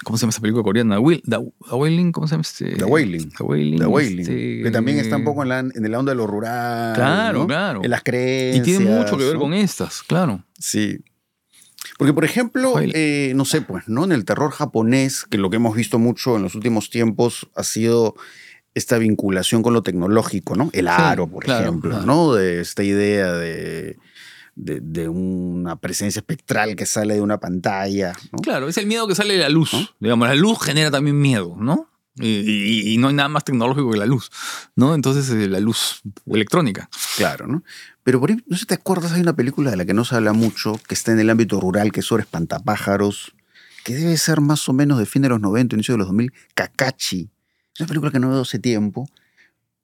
¿Cómo 0.04 0.18
se 0.18 0.22
llama 0.22 0.32
esa 0.32 0.42
película 0.42 0.64
coreana? 0.64 0.98
The, 0.98 1.22
The 1.26 1.76
Wailing, 1.76 2.12
¿cómo 2.12 2.28
se 2.28 2.32
llama 2.32 2.42
este? 2.42 2.76
The 2.76 2.86
Wailing. 2.86 3.32
The 3.32 3.44
Wailing. 3.44 3.80
The 3.80 3.86
Wailing, 3.86 4.20
este, 4.20 4.64
que 4.64 4.72
también 4.72 4.98
está 4.98 5.18
un 5.18 5.26
poco 5.26 5.44
en, 5.44 5.50
la, 5.50 5.60
en 5.60 5.86
el 5.86 5.94
onda 5.94 6.12
de 6.12 6.16
lo 6.16 6.26
rural. 6.26 6.96
Claro, 6.96 7.40
¿no? 7.40 7.48
claro. 7.48 7.82
En 7.84 7.90
las 7.90 8.04
creencias. 8.04 8.68
Y 8.68 8.78
tiene 8.78 8.92
mucho 8.98 9.18
que 9.18 9.26
ver 9.26 9.34
¿no? 9.34 9.42
con 9.42 9.54
estas, 9.54 10.02
claro. 10.04 10.44
Sí. 10.58 11.00
Porque, 11.98 12.14
por 12.14 12.24
ejemplo, 12.24 12.76
eh, 12.80 13.34
no 13.36 13.44
sé, 13.44 13.62
pues, 13.62 13.88
¿no? 13.88 14.06
En 14.06 14.14
el 14.14 14.24
terror 14.24 14.52
japonés, 14.52 15.26
que 15.26 15.38
lo 15.38 15.50
que 15.50 15.58
hemos 15.58 15.76
visto 15.76 16.00
mucho 16.00 16.38
en 16.38 16.44
los 16.44 16.56
últimos 16.56 16.90
tiempos 16.90 17.50
ha 17.56 17.64
sido 17.64 18.16
esta 18.74 18.98
vinculación 18.98 19.64
con 19.64 19.74
lo 19.74 19.84
tecnológico, 19.84 20.56
¿no? 20.56 20.70
El 20.74 20.88
aro, 20.88 21.28
por 21.28 21.44
claro, 21.44 21.66
ejemplo, 21.66 21.92
claro. 21.92 22.06
¿no? 22.06 22.34
De 22.34 22.62
esta 22.62 22.84
idea 22.84 23.34
de, 23.34 23.98
de, 24.62 24.82
de 24.82 25.08
una 25.08 25.78
presencia 25.78 26.20
espectral 26.20 26.76
que 26.76 26.86
sale 26.86 27.14
de 27.16 27.22
una 27.22 27.40
pantalla, 27.40 28.14
¿no? 28.32 28.40
Claro, 28.40 28.68
es 28.68 28.78
el 28.78 28.86
miedo 28.88 29.08
que 29.08 29.16
sale 29.16 29.34
de 29.36 29.40
la 29.40 29.50
luz. 29.50 29.72
¿No? 29.74 29.88
Digamos, 30.00 30.28
la 30.28 30.36
luz 30.36 30.60
genera 30.62 30.92
también 30.92 31.20
miedo, 31.20 31.56
¿no? 31.58 31.88
Y, 32.16 32.28
y- 32.28 32.94
y 32.94 32.98
no 32.98 33.08
hay 33.08 33.14
nada 33.14 33.30
más 33.30 33.46
tecnológico 33.46 33.92
que 33.92 33.98
la 33.98 34.06
luz, 34.06 34.30
¿no? 34.76 34.94
Entonces, 34.94 35.30
eh, 35.30 35.48
la 35.48 35.62
luz 35.62 36.02
electrónica. 36.26 36.90
Claro, 37.16 37.48
¿no? 37.48 37.64
Pero 38.04 38.20
por 38.20 38.32
ahí, 38.32 38.38
no 38.48 38.58
sé 38.58 38.62
si 38.62 38.66
te 38.66 38.74
acuerdas, 38.74 39.14
hay 39.14 39.22
una 39.22 39.34
película 39.36 39.72
de 39.72 39.78
la 39.78 39.86
que 39.86 39.94
no 39.94 40.04
se 40.04 40.16
habla 40.16 40.34
mucho, 40.34 40.78
que 40.88 40.96
está 40.96 41.14
en 41.14 41.20
el 41.20 41.30
ámbito 41.30 41.62
rural, 41.62 41.92
que 41.94 42.02
es 42.02 42.06
sobre 42.06 42.24
espantapájaros, 42.24 43.34
que 43.86 43.96
debe 43.96 44.18
ser 44.18 44.42
más 44.42 44.68
o 44.68 44.74
menos 44.74 45.00
de 45.00 45.06
fin 45.06 45.22
de 45.22 45.30
los 45.30 45.40
90, 45.40 45.76
inicio 45.76 45.94
de 45.94 46.00
los 46.00 46.08
2000, 46.08 46.34
Kakachi. 46.56 47.30
Es 47.74 47.80
una 47.80 47.88
película 47.88 48.12
que 48.12 48.20
no 48.20 48.30
veo 48.30 48.42
hace 48.42 48.60
tiempo, 48.60 49.08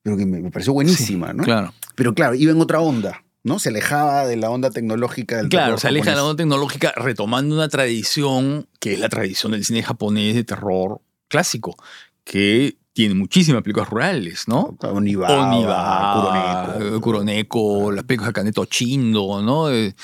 pero 0.02 0.18
que 0.18 0.26
me, 0.26 0.40
me 0.42 0.50
pareció 0.50 0.74
buenísima, 0.74 1.32
¿no? 1.32 1.42
Claro. 1.44 1.72
Pero 1.94 2.14
claro, 2.14 2.34
iba 2.34 2.52
en 2.52 2.60
otra 2.60 2.80
onda, 2.80 3.22
¿no? 3.46 3.60
Se 3.60 3.68
alejaba 3.68 4.26
de 4.26 4.36
la 4.36 4.50
onda 4.50 4.70
tecnológica 4.70 5.36
del 5.36 5.48
Claro, 5.48 5.66
terror 5.66 5.80
se 5.80 5.86
aleja 5.86 6.10
de 6.10 6.16
la 6.16 6.24
onda 6.24 6.36
tecnológica 6.36 6.92
retomando 6.96 7.54
una 7.54 7.68
tradición 7.68 8.66
que 8.80 8.94
es 8.94 8.98
la 8.98 9.08
tradición 9.08 9.52
del 9.52 9.64
cine 9.64 9.84
japonés 9.84 10.34
de 10.34 10.42
terror 10.42 11.00
clásico, 11.28 11.76
que 12.24 12.76
tiene 12.92 13.14
muchísimas 13.14 13.62
películas 13.62 13.88
rurales, 13.88 14.48
¿no? 14.48 14.76
Onibaba, 14.80 15.46
Oniba, 15.46 16.74
Kuroneko. 16.74 17.00
Kuroneko, 17.00 17.92
las 17.92 18.02
películas 18.02 18.30
de 18.30 18.32
Kaneto 18.32 18.64
Chindo, 18.64 19.40
¿no? 19.40 19.70
Eh, 19.70 19.94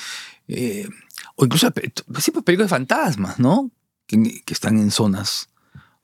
eh, 0.47 0.87
o 1.35 1.43
incluso 1.43 1.69
pues, 1.71 2.31
películas 2.45 2.69
de 2.69 2.75
fantasmas, 2.75 3.39
¿no? 3.39 3.71
Que, 4.07 4.41
que 4.45 4.53
están 4.53 4.77
en 4.77 4.89
zonas 4.89 5.49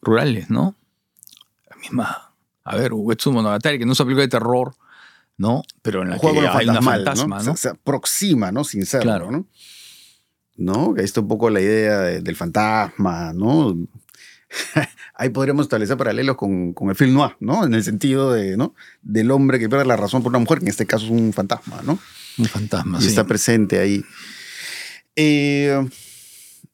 rurales, 0.01 0.49
¿no? 0.49 0.75
La 1.69 1.77
misma, 1.77 2.33
a 2.65 2.75
ver, 2.75 2.91
Uetsu 2.91 3.31
Monogatari, 3.31 3.79
que 3.79 3.85
no 3.85 3.93
es 3.93 3.99
una 4.01 4.07
película 4.07 4.23
de 4.23 4.27
terror, 4.27 4.75
¿no? 5.39 5.63
Pero 5.81 6.03
en 6.03 6.11
la 6.11 6.19
que 6.19 6.27
una 6.27 6.51
fantasmal, 6.53 7.03
fantasma, 7.05 7.37
¿no? 7.39 7.43
¿no? 7.43 7.55
Se, 7.55 7.61
se 7.63 7.69
aproxima, 7.69 8.51
¿no? 8.51 8.63
Sin 8.63 8.85
serlo, 8.85 9.03
Claro. 9.05 9.31
¿no? 9.31 9.47
¿No? 10.57 10.93
Que 10.93 11.01
ahí 11.01 11.05
está 11.05 11.21
un 11.21 11.27
poco 11.29 11.49
la 11.49 11.61
idea 11.61 11.99
de- 12.01 12.21
del 12.21 12.35
fantasma, 12.35 13.33
¿no? 13.33 13.75
Ahí 15.15 15.29
podríamos 15.29 15.65
establecer 15.65 15.95
paralelos 15.97 16.35
con, 16.35 16.73
con 16.73 16.89
el 16.89 16.95
film 16.95 17.13
noir, 17.13 17.35
¿no? 17.39 17.65
En 17.65 17.73
el 17.73 17.83
sentido 17.83 18.33
de, 18.33 18.57
¿no? 18.57 18.73
Del 19.01 19.31
hombre 19.31 19.59
que 19.59 19.69
pierde 19.69 19.85
la 19.85 19.95
razón 19.97 20.21
por 20.23 20.31
una 20.31 20.39
mujer, 20.39 20.59
que 20.59 20.65
en 20.65 20.69
este 20.69 20.85
caso 20.85 21.05
es 21.05 21.11
un 21.11 21.33
fantasma, 21.33 21.81
¿no? 21.83 21.99
Un 22.37 22.45
fantasma, 22.45 22.97
y 22.99 23.03
sí. 23.03 23.07
está 23.09 23.25
presente 23.25 23.79
ahí. 23.79 24.03
Eh, 25.15 25.87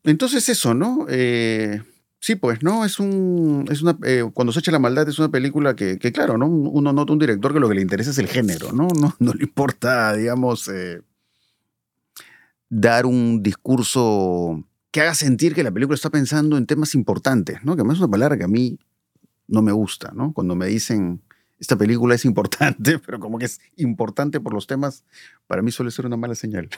entonces 0.04 0.48
eso, 0.50 0.74
¿no? 0.74 1.06
Eh, 1.10 1.82
sí, 2.26 2.36
pues, 2.36 2.64
¿no? 2.64 2.84
Es 2.86 3.00
un... 3.00 3.66
Es 3.70 3.84
una, 3.84 3.96
eh, 4.04 4.24
cuando 4.34 4.52
se 4.52 4.60
echa 4.60 4.72
la 4.72 4.80
maldad 4.80 5.08
es 5.08 5.20
una 5.20 5.30
película 5.30 5.76
que, 5.76 6.00
claro, 6.12 6.40
¿no? 6.40 6.48
Uno 6.48 6.92
nota 6.92 7.14
un 7.14 7.20
director 7.20 7.54
que 7.54 7.60
lo 7.60 7.70
que 7.70 7.76
le 7.76 7.84
interesa 7.84 8.10
es 8.10 8.18
el 8.18 8.28
género, 8.28 8.72
¿no? 8.72 8.88
No, 9.00 9.16
no 9.20 9.34
le 9.36 9.44
importa, 9.44 10.16
digamos, 10.16 10.68
eh, 10.68 11.04
dar 12.68 13.06
un 13.06 13.44
discurso 13.44 14.64
que 14.90 15.02
haga 15.02 15.14
sentir 15.14 15.54
que 15.54 15.62
la 15.62 15.72
película 15.72 15.94
está 15.94 16.10
pensando 16.10 16.58
en 16.58 16.66
temas 16.66 16.96
importantes, 16.96 17.64
¿no? 17.64 17.76
Que 17.76 17.82
además 17.82 17.98
es 17.98 18.02
una 18.02 18.12
palabra 18.12 18.38
que 18.40 18.46
a 18.46 18.48
mí 18.48 18.80
no 19.48 19.62
me 19.62 19.72
gusta, 19.72 20.12
¿no? 20.16 20.34
Cuando 20.34 20.56
me 20.56 20.66
dicen, 20.66 21.22
esta 21.60 21.76
película 21.78 22.16
es 22.16 22.26
importante, 22.26 23.00
pero 23.06 23.20
como 23.20 23.38
que 23.40 23.46
es 23.46 23.60
importante 23.78 24.40
por 24.40 24.54
los 24.54 24.68
temas, 24.68 25.04
para 25.48 25.62
mí 25.62 25.72
suele 25.72 25.92
ser 25.92 26.06
una 26.06 26.18
mala 26.18 26.36
señal. 26.36 26.70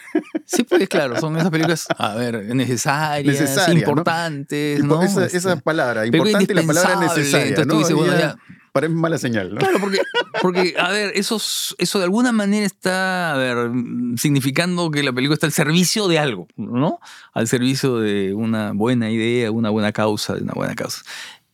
Sí, 0.46 0.64
pues 0.64 0.88
claro, 0.90 1.20
son 1.20 1.36
esas 1.38 1.50
películas, 1.50 1.88
a 1.98 2.16
ver, 2.16 2.54
necesarias, 2.56 3.40
Necesaria, 3.40 3.74
¿no? 3.74 3.80
importantes, 3.80 4.80
por 4.82 4.88
¿no? 4.90 5.04
esa, 5.04 5.26
Este, 5.26 5.38
esa 5.38 5.56
palabra, 5.58 6.06
importante 6.06 6.54
y 6.54 6.56
la 6.56 6.64
palabra 6.64 7.00
necesaria, 7.00 7.48
entonces 7.48 7.68
tú 7.68 7.74
¿no? 7.74 7.78
dices, 7.80 7.92
Y 7.92 7.94
bueno, 7.96 8.14
ya 8.14 8.20
ya, 8.20 8.36
Para 8.72 8.88
mí 8.90 8.94
es 8.94 9.00
mala 9.02 9.18
señal, 9.18 9.50
¿no? 9.56 9.60
Claro, 9.60 9.80
porque, 9.80 10.00
porque 10.42 10.76
a 10.78 10.92
ver, 10.92 11.12
eso, 11.16 11.38
es- 11.38 11.74
eso 11.80 11.98
de 11.98 12.04
alguna 12.06 12.32
manera 12.32 12.66
está, 12.66 13.34
a 13.34 13.38
ver, 13.38 13.72
significando 14.18 14.92
que 14.92 15.02
la 15.04 15.12
película 15.14 15.34
está 15.34 15.48
al 15.48 15.54
servicio 15.54 16.08
de 16.08 16.20
algo, 16.20 16.48
¿no? 16.56 17.00
Al 17.34 17.48
servicio 17.48 17.98
de 17.98 18.34
una 18.36 18.74
buena 18.74 19.10
idea, 19.10 19.50
una 19.52 19.70
buena 19.72 19.92
causa, 19.92 20.36
de 20.36 20.44
una 20.44 20.54
buena 20.54 20.76
causa. 20.76 21.02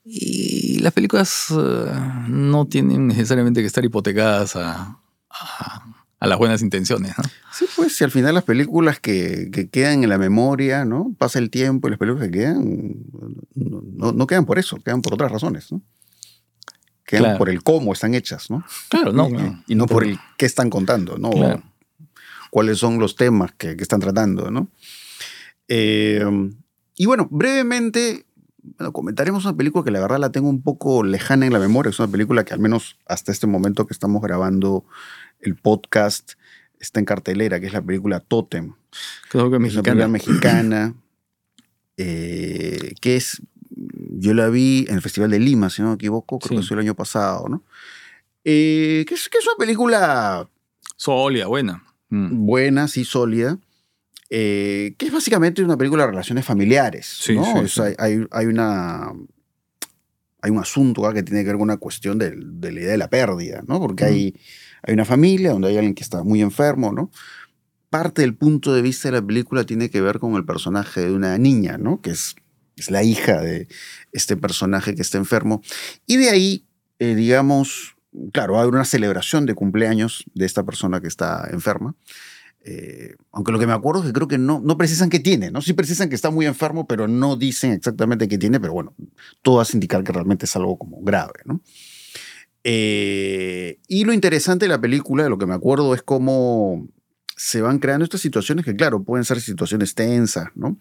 Y 0.06 0.80
las 0.80 0.92
películas 0.94 1.48
eh, 1.52 1.92
no 2.28 2.66
tienen 2.68 3.08
necesariamente 3.08 3.62
que 3.62 3.68
estar 3.68 3.84
hipotecadas 3.86 4.56
a, 4.56 5.00
a- 5.30 5.90
a 6.20 6.28
las 6.28 6.38
buenas 6.38 6.62
intenciones, 6.62 7.14
¿no? 7.18 7.24
Sí, 7.54 7.66
pues, 7.76 7.96
si 7.98 8.04
al 8.06 8.12
final 8.12 8.34
las 8.34 8.46
películas 8.46 8.98
que, 9.00 9.50
que 9.52 9.70
quedan 9.70 10.04
en 10.04 10.10
la 10.10 10.18
memoria, 10.18 10.86
¿no? 10.86 11.14
Pasa 11.18 11.38
el 11.40 11.50
tiempo 11.50 11.88
y 11.88 11.92
las 11.92 12.00
películas 12.00 12.28
que 12.30 12.32
quedan 12.32 12.96
no, 13.56 14.12
no- 14.14 14.28
quedan 14.28 14.46
por 14.46 14.58
eso, 14.58 14.78
quedan 14.82 15.02
por 15.02 15.14
otras 15.16 15.32
razones, 15.32 15.72
¿no? 15.72 15.82
Quedan 17.06 17.24
Claro. 17.24 17.38
por 17.40 17.50
el 17.50 17.62
cómo 17.64 17.92
están 17.94 18.14
hechas, 18.14 18.50
¿no? 18.50 18.64
Claro, 18.90 19.12
no. 19.12 19.28
y, 19.30 19.34
no. 19.34 19.64
y 19.68 19.76
no 19.76 19.86
por 19.86 20.04
el 20.06 20.18
qué 20.38 20.46
están 20.46 20.70
contando, 20.70 21.18
¿no? 21.18 21.30
Claro. 21.32 21.62
Cuáles 22.50 22.78
son 22.78 23.00
los 23.00 23.16
temas 23.18 23.52
que, 23.58 23.76
que 23.76 23.84
están 23.84 24.00
tratando, 24.00 24.50
¿no? 24.50 24.70
Eh, 25.68 26.24
y 26.96 27.06
bueno, 27.06 27.28
brevemente, 27.30 28.26
bueno, 28.64 28.94
comentaremos 28.94 29.46
una 29.46 29.56
película 29.56 29.84
que 29.84 29.92
la 29.92 30.00
verdad 30.00 30.20
la 30.20 30.32
tengo 30.32 30.50
un 30.50 30.62
poco 30.62 31.04
lejana 31.04 31.46
en 31.46 31.54
la 31.54 31.60
memoria. 31.60 31.90
Es 31.90 32.00
una 32.00 32.08
película 32.12 32.44
que 32.46 32.54
al 32.54 32.60
menos 32.60 32.98
hasta 33.06 33.32
este 33.32 33.46
momento 33.48 33.86
que 33.86 33.94
estamos 33.94 34.22
grabando 34.22 34.86
el 35.42 35.56
podcast 35.56 36.34
está 36.80 37.00
en 37.00 37.06
cartelera, 37.06 37.60
que 37.60 37.68
es 37.68 37.74
la 37.74 37.82
película 37.82 38.20
Totem. 38.20 38.74
Creo 39.30 39.50
que 39.52 39.58
Es 39.68 39.74
una 39.74 39.84
película 39.84 40.08
mexicana. 40.08 40.08
mexicana, 40.08 40.96
eh, 41.98 42.94
que 43.02 43.16
es, 43.16 43.42
yo 43.70 44.34
la 44.34 44.50
vi 44.50 44.86
en 44.88 44.96
el 44.96 45.02
Festival 45.02 45.32
de 45.32 45.40
Lima, 45.40 45.70
si 45.70 45.82
no 45.82 45.90
me 45.90 45.96
equivoco, 45.96 46.40
creo 46.40 46.58
Sí. 46.60 46.62
que 46.64 46.68
fue 46.68 46.76
el 46.76 46.82
año 46.82 46.96
pasado, 46.96 47.48
¿no? 47.50 47.64
Eh, 48.44 49.06
que, 49.08 49.14
es, 49.16 49.30
que 49.30 49.38
es 49.38 49.46
una 49.48 49.56
película 49.58 50.48
Sólida, 50.98 51.48
buena. 51.48 51.84
Mm. 52.10 52.46
buena, 52.46 52.88
sí, 52.88 53.04
sólida, 53.06 53.58
eh, 54.30 54.96
que 54.98 55.08
es 55.08 55.12
básicamente 55.12 55.64
una 55.64 55.78
película 55.78 56.04
de 56.04 56.12
relaciones 56.12 56.46
familiares, 56.46 57.06
Sí, 57.06 57.36
¿no? 57.36 57.46
sí, 57.46 57.60
O 57.60 57.68
sea, 57.68 57.90
sí. 57.90 57.96
hay, 57.98 58.26
hay 58.32 58.46
una... 58.46 59.12
Hay 60.46 60.52
un 60.52 60.60
asunto 60.60 61.06
acá 61.06 61.14
que 61.16 61.24
tiene 61.24 61.40
que 61.42 61.48
ver 61.48 61.56
con 61.56 61.62
una 61.64 61.78
cuestión 61.78 62.20
de, 62.20 62.36
la 62.36 62.72
idea 62.72 62.92
de 62.92 62.98
la 62.98 63.10
pérdida, 63.10 63.64
¿no? 63.66 63.80
Porque 63.80 64.04
hay, 64.04 64.36
hay 64.82 64.94
una 64.94 65.06
familia 65.06 65.52
donde 65.52 65.70
hay 65.70 65.78
alguien 65.78 65.96
que 65.96 66.04
está 66.04 66.22
muy 66.22 66.42
enfermo, 66.42 66.92
¿no? 66.92 67.12
Parte 67.90 68.24
del 68.24 68.36
punto 68.36 68.74
de 68.74 68.82
vista 68.82 69.08
de 69.08 69.14
la 69.14 69.26
película 69.26 69.66
tiene 69.66 69.90
que 69.90 70.02
ver 70.02 70.20
con 70.20 70.36
el 70.36 70.44
personaje 70.44 71.00
de 71.00 71.14
una 71.14 71.38
niña, 71.38 71.78
¿no? 71.78 72.02
Que 72.02 72.10
es, 72.10 72.36
es 72.76 72.92
la 72.92 73.04
hija 73.04 73.40
de 73.40 73.70
este 74.12 74.36
personaje 74.36 74.96
que 74.96 75.02
está 75.02 75.18
enfermo. 75.18 75.62
Y 76.06 76.18
de 76.18 76.30
ahí, 76.30 76.66
eh, 77.00 77.16
digamos, 77.16 77.96
claro, 78.34 78.54
va 78.54 78.60
a 78.60 78.62
haber 78.64 78.74
una 78.74 78.84
celebración 78.84 79.46
de 79.46 79.56
cumpleaños 79.56 80.26
de 80.34 80.46
esta 80.46 80.64
persona 80.64 81.00
que 81.00 81.08
está 81.08 81.48
enferma. 81.54 81.96
Eh, 82.66 83.16
aunque 83.34 83.52
lo 83.52 83.60
que 83.60 83.68
me 83.68 83.74
acuerdo 83.74 84.02
es 84.02 84.08
que 84.08 84.14
creo 84.14 84.28
que 84.28 84.38
no, 84.38 84.62
no 84.62 84.78
precisan 84.78 85.10
que 85.10 85.20
tiene, 85.20 85.52
¿no? 85.52 85.62
Sí 85.62 85.74
precisan 85.74 86.08
que 86.08 86.16
está 86.16 86.30
muy 86.30 86.46
enfermo, 86.46 86.88
pero 86.88 87.08
no 87.10 87.36
dicen 87.36 87.72
exactamente 87.74 88.28
qué 88.30 88.38
tiene, 88.38 88.60
pero 88.60 88.72
bueno, 88.74 88.96
todo 89.42 89.60
hace 89.60 89.76
indicar 89.76 90.04
que 90.04 90.14
realmente 90.14 90.46
es 90.46 90.56
algo 90.56 90.78
como 90.78 91.02
grave, 91.02 91.42
¿no? 91.44 91.62
Eh, 92.64 93.80
y 93.90 94.06
lo 94.06 94.14
interesante 94.14 94.66
de 94.66 94.70
la 94.70 94.80
película, 94.80 95.24
de 95.24 95.30
lo 95.30 95.38
que 95.38 95.46
me 95.46 95.54
acuerdo, 95.54 95.94
es 95.94 96.02
cómo 96.02 96.88
se 97.36 97.62
van 97.62 97.80
creando 97.80 98.06
estas 98.06 98.22
situaciones 98.22 98.64
que, 98.64 98.76
claro, 98.76 99.04
pueden 99.04 99.26
ser 99.26 99.42
situaciones 99.42 99.94
tensas, 99.94 100.48
¿no? 100.56 100.78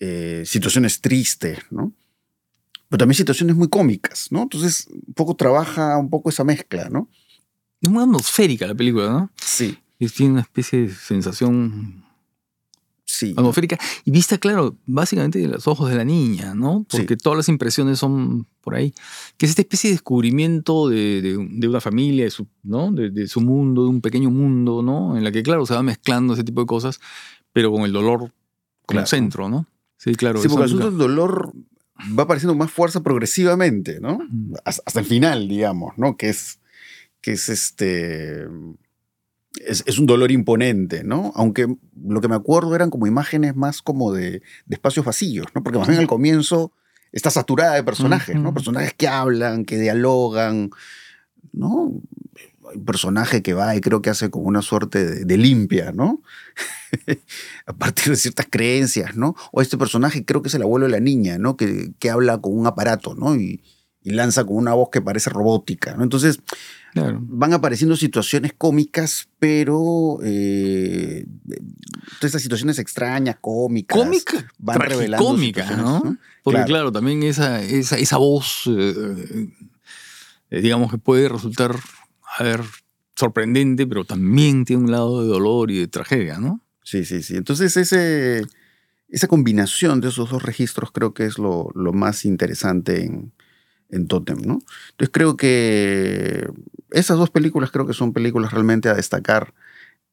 Eh, 0.00 0.42
situaciones 0.44 1.00
tristes, 1.00 1.60
¿no? 1.70 1.94
Pero 2.88 2.98
también 2.98 3.16
situaciones 3.16 3.54
muy 3.54 3.68
cómicas, 3.68 4.26
¿no? 4.30 4.42
Entonces, 4.42 4.88
un 4.90 5.14
poco 5.14 5.36
trabaja 5.36 5.96
un 5.98 6.10
poco 6.10 6.30
esa 6.30 6.42
mezcla, 6.42 6.88
¿no? 6.88 7.08
Es 7.80 7.88
muy 7.88 8.02
atmosférica 8.02 8.66
la 8.66 8.74
película, 8.74 9.08
¿no? 9.08 9.30
Sí. 9.36 9.78
Y 9.98 10.08
tiene 10.08 10.32
una 10.32 10.42
especie 10.42 10.82
de 10.82 10.88
sensación 10.90 12.04
Sí. 13.08 13.32
atmosférica. 13.36 13.78
Y 14.04 14.10
vista, 14.10 14.36
claro, 14.36 14.76
básicamente 14.84 15.38
de 15.38 15.46
los 15.48 15.66
ojos 15.68 15.88
de 15.88 15.94
la 15.96 16.04
niña, 16.04 16.54
¿no? 16.54 16.84
Porque 16.90 17.16
todas 17.16 17.36
las 17.36 17.48
impresiones 17.48 17.98
son 18.00 18.46
por 18.60 18.74
ahí. 18.74 18.92
Que 19.36 19.46
es 19.46 19.50
esta 19.50 19.62
especie 19.62 19.88
de 19.90 19.94
descubrimiento 19.94 20.88
de, 20.88 21.22
de- 21.22 21.48
de 21.50 21.68
una 21.68 21.80
familia, 21.80 22.24
de 22.24 22.30
su, 22.30 22.46
¿no? 22.64 22.90
De, 22.90 23.10
de 23.10 23.26
su 23.28 23.40
mundo, 23.40 23.84
de 23.84 23.90
un 23.90 24.00
pequeño 24.00 24.28
mundo, 24.30 24.82
¿no? 24.82 25.16
En 25.16 25.22
la 25.24 25.30
que, 25.32 25.42
claro, 25.44 25.64
se 25.66 25.74
va 25.74 25.82
mezclando 25.84 26.34
ese 26.34 26.42
tipo 26.44 26.60
de 26.60 26.66
cosas, 26.66 27.00
pero 27.52 27.70
con 27.70 27.82
el 27.82 27.92
dolor 27.92 28.18
como 28.84 28.98
Claro. 28.98 29.06
centro, 29.06 29.48
¿no? 29.48 29.66
Sí, 29.96 30.14
claro. 30.14 30.42
sí, 30.42 30.48
porque 30.48 30.64
el 30.64 30.66
asunto 30.66 30.90
del 30.90 30.98
dolor 30.98 31.52
va 32.18 32.24
apareciendo 32.24 32.54
más 32.56 32.70
fuerza 32.70 33.02
progresivamente, 33.02 33.98
¿no? 34.00 34.18
Hasta 34.64 35.00
el 35.00 35.06
final, 35.06 35.48
digamos, 35.48 35.96
¿no? 35.96 36.16
Que 36.16 36.28
es, 36.28 36.58
que 37.22 37.32
es 37.32 37.48
este... 37.48 38.46
Es, 39.64 39.82
es 39.86 39.98
un 39.98 40.06
dolor 40.06 40.30
imponente, 40.30 41.04
¿no? 41.04 41.32
Aunque 41.34 41.66
lo 42.04 42.20
que 42.20 42.28
me 42.28 42.34
acuerdo 42.34 42.74
eran 42.74 42.90
como 42.90 43.06
imágenes 43.06 43.56
más 43.56 43.82
como 43.82 44.12
de, 44.12 44.42
de 44.66 44.74
espacios 44.74 45.06
vacíos, 45.06 45.46
¿no? 45.54 45.62
Porque 45.62 45.78
más 45.78 45.88
bien 45.88 46.00
al 46.00 46.06
comienzo 46.06 46.72
está 47.12 47.30
saturada 47.30 47.74
de 47.74 47.82
personajes, 47.82 48.36
¿no? 48.36 48.52
Personajes 48.52 48.92
que 48.94 49.08
hablan, 49.08 49.64
que 49.64 49.78
dialogan, 49.78 50.70
¿no? 51.52 51.92
Hay 52.70 52.76
un 52.76 52.84
personaje 52.84 53.42
que 53.42 53.54
va 53.54 53.74
y 53.76 53.80
creo 53.80 54.02
que 54.02 54.10
hace 54.10 54.28
como 54.28 54.46
una 54.46 54.60
suerte 54.60 55.04
de, 55.04 55.24
de 55.24 55.36
limpia, 55.38 55.92
¿no? 55.92 56.22
a 57.66 57.72
partir 57.72 58.10
de 58.10 58.16
ciertas 58.16 58.46
creencias, 58.50 59.16
¿no? 59.16 59.34
O 59.52 59.62
este 59.62 59.78
personaje 59.78 60.24
creo 60.24 60.42
que 60.42 60.48
es 60.48 60.54
el 60.54 60.62
abuelo 60.62 60.86
de 60.86 60.92
la 60.92 61.00
niña, 61.00 61.38
¿no? 61.38 61.56
Que, 61.56 61.92
que 61.98 62.10
habla 62.10 62.38
con 62.38 62.58
un 62.58 62.66
aparato, 62.66 63.14
¿no? 63.14 63.36
Y, 63.36 63.62
y 64.06 64.12
lanza 64.12 64.44
con 64.44 64.56
una 64.56 64.72
voz 64.72 64.90
que 64.92 65.02
parece 65.02 65.30
robótica, 65.30 65.96
¿no? 65.96 66.04
Entonces 66.04 66.38
Claro. 66.92 67.18
van 67.22 67.52
apareciendo 67.52 67.96
situaciones 67.96 68.52
cómicas, 68.56 69.28
pero 69.40 70.18
eh, 70.22 71.26
todas 72.20 72.26
estas 72.26 72.40
situaciones 72.40 72.78
extrañas, 72.78 73.36
cómicas, 73.40 73.98
Cómica, 73.98 74.46
van 74.58 74.78
revelando 74.80 75.36
situaciones, 75.36 75.84
¿no? 75.84 76.00
¿no? 76.04 76.18
Porque 76.44 76.58
Claro. 76.58 76.66
claro, 76.66 76.92
también 76.92 77.24
esa, 77.24 77.60
esa, 77.62 77.98
esa 77.98 78.16
voz, 78.16 78.62
eh, 78.68 79.48
eh, 80.50 80.60
digamos 80.62 80.92
que 80.92 80.98
puede 80.98 81.28
resultar, 81.28 81.74
a 82.38 82.44
ver, 82.44 82.60
sorprendente, 83.16 83.88
pero 83.88 84.04
también 84.04 84.64
tiene 84.64 84.84
un 84.84 84.92
lado 84.92 85.20
de 85.20 85.26
dolor 85.26 85.72
y 85.72 85.80
de 85.80 85.88
tragedia, 85.88 86.38
¿no? 86.38 86.60
Sí, 86.84 87.04
sí, 87.04 87.24
sí. 87.24 87.36
Entonces 87.36 87.76
ese, 87.76 88.46
esa 89.08 89.26
combinación 89.26 90.00
de 90.00 90.10
esos 90.10 90.30
dos 90.30 90.44
registros 90.44 90.92
creo 90.92 91.12
que 91.12 91.24
es 91.26 91.38
lo, 91.38 91.70
lo 91.74 91.92
más 91.92 92.24
interesante 92.24 93.04
en, 93.04 93.32
en 93.90 94.06
Totem, 94.08 94.38
¿no? 94.38 94.60
Entonces 94.90 95.10
creo 95.12 95.36
que 95.36 96.48
esas 96.90 97.18
dos 97.18 97.30
películas 97.30 97.70
creo 97.70 97.86
que 97.86 97.92
son 97.92 98.12
películas 98.12 98.52
realmente 98.52 98.88
a 98.88 98.94
destacar 98.94 99.54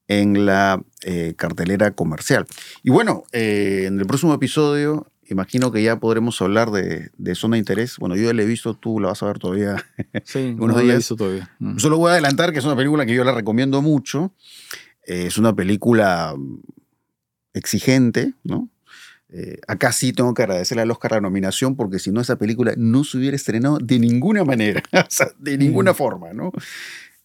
en 0.07 0.45
la 0.45 0.81
eh, 1.03 1.33
cartelera 1.38 1.91
comercial. 1.91 2.45
Y 2.83 2.89
bueno, 2.89 3.23
eh, 3.31 3.86
en 3.88 3.99
el 3.99 4.05
próximo 4.05 4.33
episodio 4.33 5.07
imagino 5.29 5.71
que 5.71 5.83
ya 5.83 5.99
podremos 5.99 6.41
hablar 6.41 6.71
de, 6.71 7.09
de 7.17 7.36
Zona 7.36 7.55
de 7.55 7.59
Interés. 7.59 7.97
Bueno, 7.97 8.15
yo 8.15 8.23
ya 8.23 8.33
la 8.33 8.41
he 8.41 8.45
visto, 8.45 8.73
tú 8.73 8.99
la 8.99 9.09
vas 9.09 9.23
a 9.23 9.27
ver 9.27 9.39
todavía. 9.39 9.83
Sí, 10.23 10.55
Unos 10.59 10.77
no 10.77 10.83
la 10.83 10.93
he 10.93 10.97
visto 10.97 11.15
todavía. 11.15 11.49
Mm. 11.59 11.77
Solo 11.77 11.97
voy 11.97 12.09
a 12.09 12.13
adelantar 12.13 12.53
que 12.53 12.59
es 12.59 12.65
una 12.65 12.75
película 12.75 13.05
que 13.05 13.13
yo 13.13 13.23
la 13.23 13.33
recomiendo 13.33 13.81
mucho. 13.81 14.33
Eh, 15.05 15.25
es 15.27 15.38
una 15.38 15.53
película 15.53 16.33
mm, 16.38 16.62
exigente, 17.53 18.33
¿no? 18.43 18.69
Eh, 19.36 19.60
acá 19.67 19.91
sí 19.91 20.13
tengo 20.13 20.34
que 20.36 20.43
agradecerle 20.43 20.84
al 20.84 20.91
Oscar 20.91 21.13
la 21.13 21.22
nominación 21.22 21.76
porque 21.76 21.98
si 21.98 22.12
no 22.12 22.22
esa 22.22 22.36
película 22.38 22.74
no 22.78 23.04
se 23.04 23.17
hubiera 23.17 23.36
estrenado 23.36 23.80
de 23.80 23.98
ninguna 23.98 24.43
manera, 24.43 24.84
o 24.93 25.06
sea, 25.10 25.28
de 25.39 25.58
ninguna 25.58 25.93
Mm. 25.93 25.96
forma, 25.96 26.34
¿no? 26.34 26.52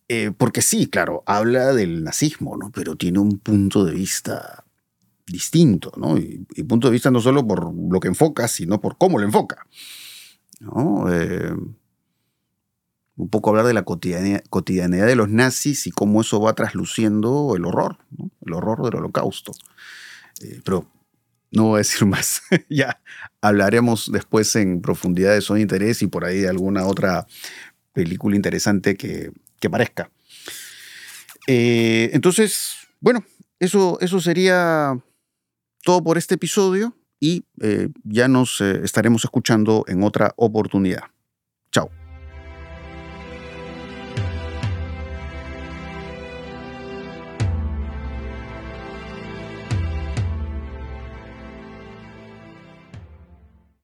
Eh, 0.09 0.33
porque 0.37 0.63
sí, 0.63 0.87
claro, 0.87 1.23
habla 1.27 1.75
del 1.75 2.03
nazismo, 2.05 2.57
¿no? 2.57 2.71
Pero 2.73 2.97
tiene 2.97 3.19
un 3.19 3.39
punto 3.39 3.85
de 3.85 3.93
vista 3.93 4.65
distinto, 5.27 5.93
¿no? 5.99 6.17
Y, 6.17 6.47
y 6.57 6.63
punto 6.63 6.89
de 6.89 6.93
vista 6.93 7.11
no 7.11 7.21
solo 7.21 7.47
por 7.47 7.75
lo 7.75 8.01
que 8.01 8.09
enfoca, 8.09 8.49
sino 8.49 8.81
por 8.81 8.97
cómo 8.97 9.19
lo 9.19 9.27
enfoca, 9.27 9.67
¿no? 10.61 11.13
Eh, 11.13 11.53
un 13.17 13.29
poco 13.29 13.51
hablar 13.51 13.67
de 13.67 13.75
la 13.75 13.83
cotidianidad, 13.83 14.43
cotidianidad 14.49 15.07
de 15.07 15.17
los 15.17 15.29
nazis 15.29 15.87
y 15.87 15.91
cómo 15.91 16.23
eso 16.23 16.41
va 16.41 16.55
trasluciendo 16.55 17.55
el 17.57 17.67
horror, 17.67 17.99
¿no? 18.17 18.31
el 18.47 18.53
horror 18.55 18.83
del 18.85 18.95
holocausto. 18.95 19.53
Pero 20.65 20.87
no 21.51 21.65
voy 21.65 21.77
a 21.77 21.79
decir 21.79 22.07
más. 22.07 22.43
ya 22.69 23.01
hablaremos 23.41 24.11
después 24.13 24.55
en 24.57 24.81
profundidad 24.81 25.35
de 25.35 25.41
Son 25.41 25.61
Interés 25.61 26.03
y 26.03 26.07
por 26.07 26.25
ahí 26.25 26.41
de 26.41 26.49
alguna 26.49 26.87
otra 26.87 27.27
película 27.93 28.37
interesante 28.37 28.97
que, 28.97 29.33
que 29.61 29.71
parezca. 29.71 30.11
Eh, 31.47 32.11
entonces, 32.13 32.77
bueno, 33.01 33.25
eso, 33.59 33.99
eso 34.01 34.21
sería 34.21 34.99
todo 35.83 36.03
por 36.03 36.19
este 36.19 36.35
episodio 36.35 36.95
y 37.21 37.45
eh, 37.61 37.89
ya 38.05 38.29
nos 38.29 38.61
eh, 38.61 38.81
estaremos 38.85 39.25
escuchando 39.25 39.85
en 39.89 40.03
otra 40.03 40.35
oportunidad. 40.37 41.05